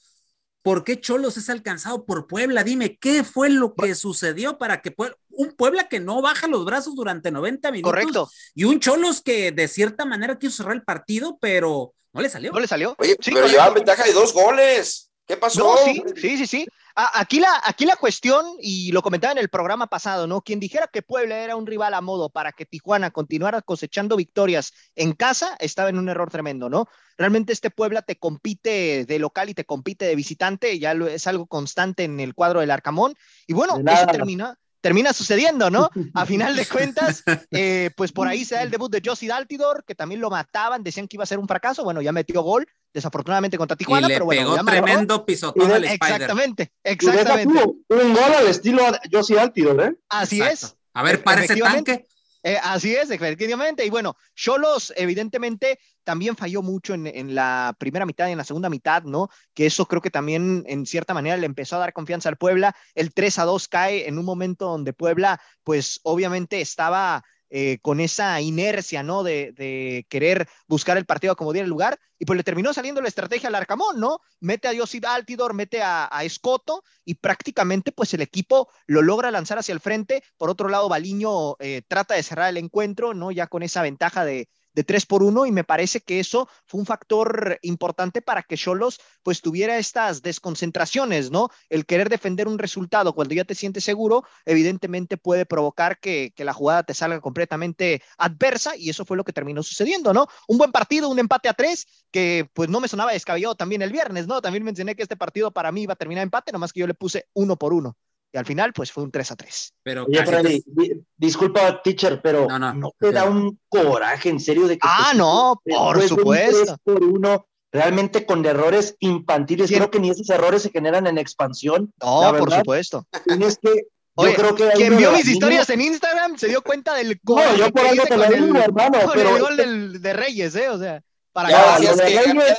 [0.62, 2.64] ¿por qué Cholos es alcanzado por Puebla?
[2.64, 4.94] Dime, ¿qué fue lo que sucedió para que
[5.30, 7.90] un Puebla que no baja los brazos durante 90 minutos?
[7.90, 8.30] Correcto.
[8.54, 12.52] Y un Cholos que de cierta manera quiso cerrar el partido, pero no le salió.
[12.52, 12.94] No le salió.
[12.98, 15.10] Oye, pero llevaban ventaja de dos goles.
[15.26, 15.76] ¿Qué pasó?
[15.84, 16.66] sí, sí, sí, sí.
[17.00, 20.40] Aquí la, aquí la cuestión, y lo comentaba en el programa pasado, ¿no?
[20.40, 24.72] Quien dijera que Puebla era un rival a modo para que Tijuana continuara cosechando victorias
[24.96, 26.88] en casa, estaba en un error tremendo, ¿no?
[27.16, 31.46] Realmente este Puebla te compite de local y te compite de visitante, ya es algo
[31.46, 33.14] constante en el cuadro del Arcamón.
[33.46, 35.90] Y bueno, eso termina, termina sucediendo, ¿no?
[36.14, 39.84] A final de cuentas, eh, pues por ahí se da el debut de Josie Daltidor,
[39.84, 42.66] que también lo mataban, decían que iba a ser un fracaso, bueno, ya metió gol,
[42.92, 47.64] desafortunadamente contra Tijuana, y le pero bueno, pegó tremendo pisotón al Exactamente, exactamente.
[47.88, 49.96] un gol al estilo Josie Daltidor, ¿eh?
[50.08, 50.76] Así es.
[50.94, 52.06] A ver, parece tanque.
[52.48, 53.84] Eh, así es, efectivamente.
[53.84, 58.44] Y bueno, Cholos evidentemente también falló mucho en, en, la primera mitad y en la
[58.44, 59.28] segunda mitad, ¿no?
[59.52, 62.74] Que eso creo que también en cierta manera le empezó a dar confianza al Puebla.
[62.94, 68.00] El 3 a 2 cae en un momento donde Puebla, pues obviamente estaba eh, con
[68.00, 69.22] esa inercia, ¿no?
[69.22, 73.08] De, querer buscar el partido como diera el lugar, y pues le terminó saliendo la
[73.08, 74.20] estrategia al Arcamón, ¿no?
[74.40, 79.30] Mete a Josip Altidor, mete a, a, Escoto, y prácticamente pues el equipo lo logra
[79.30, 80.22] lanzar hacia el frente.
[80.36, 83.30] Por otro lado, Baliño eh, trata de cerrar el encuentro, ¿no?
[83.30, 86.80] Ya con esa ventaja de, de 3 por 1 y me parece que eso fue
[86.80, 91.50] un factor importante para que Cholos pues tuviera estas desconcentraciones, ¿no?
[91.68, 96.44] El querer defender un resultado cuando ya te sientes seguro, evidentemente puede provocar que, que
[96.44, 100.26] la jugada te salga completamente adversa y eso fue lo que terminó sucediendo, ¿no?
[100.46, 103.92] Un buen partido, un empate a tres, que pues no me sonaba descabellado también el
[103.92, 104.40] viernes, ¿no?
[104.40, 106.94] También mencioné que este partido para mí iba a terminar empate, nomás que yo le
[106.94, 107.96] puse uno por uno.
[108.32, 109.74] Y al final, pues fue un 3 a 3.
[109.82, 111.00] Pero Oye, Freddy, te...
[111.16, 114.86] disculpa, teacher, pero no, no, no te da un coraje en serio de que.
[114.88, 116.76] Ah, no, por supuesto.
[116.84, 119.70] por uno, realmente con errores infantiles.
[119.70, 121.92] Creo que ni esos errores se generan en expansión.
[122.02, 123.06] No, por supuesto.
[123.24, 123.70] Tienes que.
[124.20, 127.56] Oye, yo creo que quien vio mis historias en Instagram se dio cuenta del No,
[127.56, 129.00] yo por algo te lo digo, hermano.
[129.02, 130.68] Con pero el gol del, de Reyes, ¿eh?
[130.70, 131.00] O sea.
[131.38, 132.58] Para ya, yo creo que es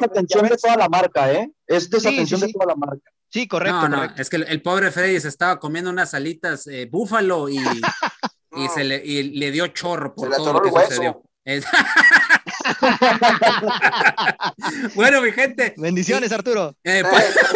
[0.00, 1.52] desatención de toda la marca, ¿eh?
[1.66, 2.46] Es desatención sí, sí, sí.
[2.46, 3.12] de toda la marca.
[3.28, 3.76] Sí, correcto.
[3.76, 4.22] No, no, correcto.
[4.22, 7.58] es que el, el, pobre Freddy se estaba comiendo unas alitas eh, búfalo y,
[8.56, 11.22] y, se le, y le dio chorro por todo lo que sucedió.
[14.94, 15.74] bueno, mi gente.
[15.76, 16.74] Bendiciones, y, Arturo.
[16.82, 17.02] Eh,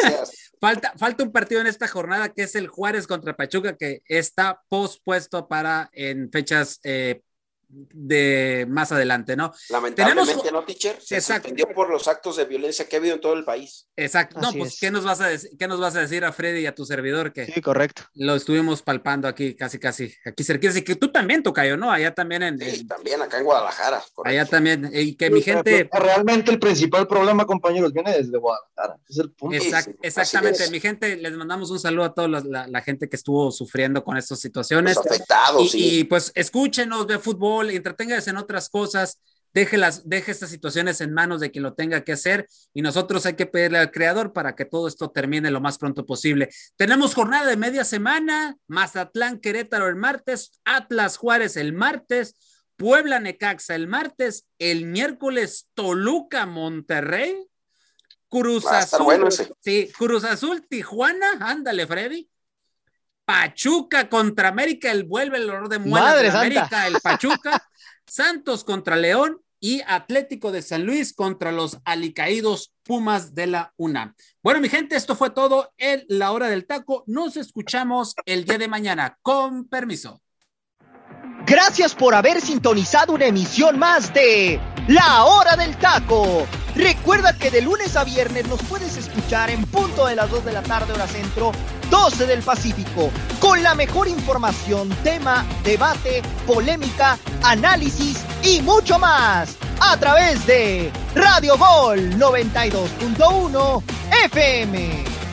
[0.61, 4.61] falta, falta un partido en esta jornada que es el Juárez contra Pachuca, que está
[4.68, 7.22] pospuesto para en fechas eh,
[7.93, 9.53] de más adelante, ¿no?
[9.70, 10.53] Lamentablemente, Tenemos...
[10.53, 10.97] ¿no, teacher?
[11.01, 11.49] Se Exacto.
[11.49, 13.89] suspendió por los actos de violencia que ha habido en todo el país.
[13.97, 14.41] Exacto.
[14.41, 14.81] No, Así pues, es.
[14.81, 16.85] ¿qué nos, vas a decir, ¿qué nos vas a decir a Freddy y a tu
[16.85, 17.33] servidor?
[17.33, 18.03] Que sí, correcto.
[18.14, 20.79] Lo estuvimos palpando aquí, casi, casi, aquí cerquita.
[20.79, 21.91] Y que tú también, Tocayo, ¿no?
[21.91, 22.59] Allá también en...
[22.59, 22.89] Sí, en...
[22.89, 24.03] también acá en Guadalajara.
[24.14, 24.41] Correcto.
[24.41, 24.91] Allá también.
[24.93, 25.89] Y que sí, mi gente...
[25.93, 28.99] Realmente el principal problema, compañeros, viene desde Guadalajara.
[29.09, 29.57] Es el punto.
[29.57, 30.70] Exact, sí, exactamente.
[30.70, 34.05] Mi gente, les mandamos un saludo a toda la, la, la, gente que estuvo sufriendo
[34.05, 34.97] con estas situaciones.
[34.97, 35.99] Los afectados, y, sí.
[35.99, 39.21] y pues escúchenos de fútbol, entreténganse en otras cosas,
[39.55, 43.25] deje, las, deje estas situaciones en manos de quien lo tenga que hacer y nosotros
[43.25, 46.51] hay que pedirle al creador para que todo esto termine lo más pronto posible.
[46.77, 52.35] Tenemos jornada de media semana, Mazatlán, Querétaro el martes, Atlas Juárez el martes,
[52.77, 57.37] Puebla Necaxa el martes, el miércoles Toluca Monterrey,
[58.29, 62.29] Cruz Azul, bueno sí, Cruz Azul Tijuana, ándale Freddy,
[63.25, 67.66] Pachuca contra América, el vuelve el olor de muelas de América, el Pachuca,
[68.07, 74.14] Santos contra León y Atlético de San Luis contra los alicaídos Pumas de la UNAM.
[74.43, 77.03] Bueno, mi gente, esto fue todo en la hora del taco.
[77.07, 79.16] Nos escuchamos el día de mañana.
[79.22, 80.20] Con permiso.
[81.47, 84.59] Gracias por haber sintonizado una emisión más de
[84.89, 86.47] La Hora del Taco.
[86.75, 90.53] Recuerda que de lunes a viernes nos puedes escuchar en punto de las 2 de
[90.53, 91.53] la tarde hora centro,
[91.95, 99.97] 12 del Pacífico, con la mejor información, tema, debate, polémica, análisis y mucho más a
[99.97, 103.82] través de Radio Gol 92.1
[104.24, 105.24] FM.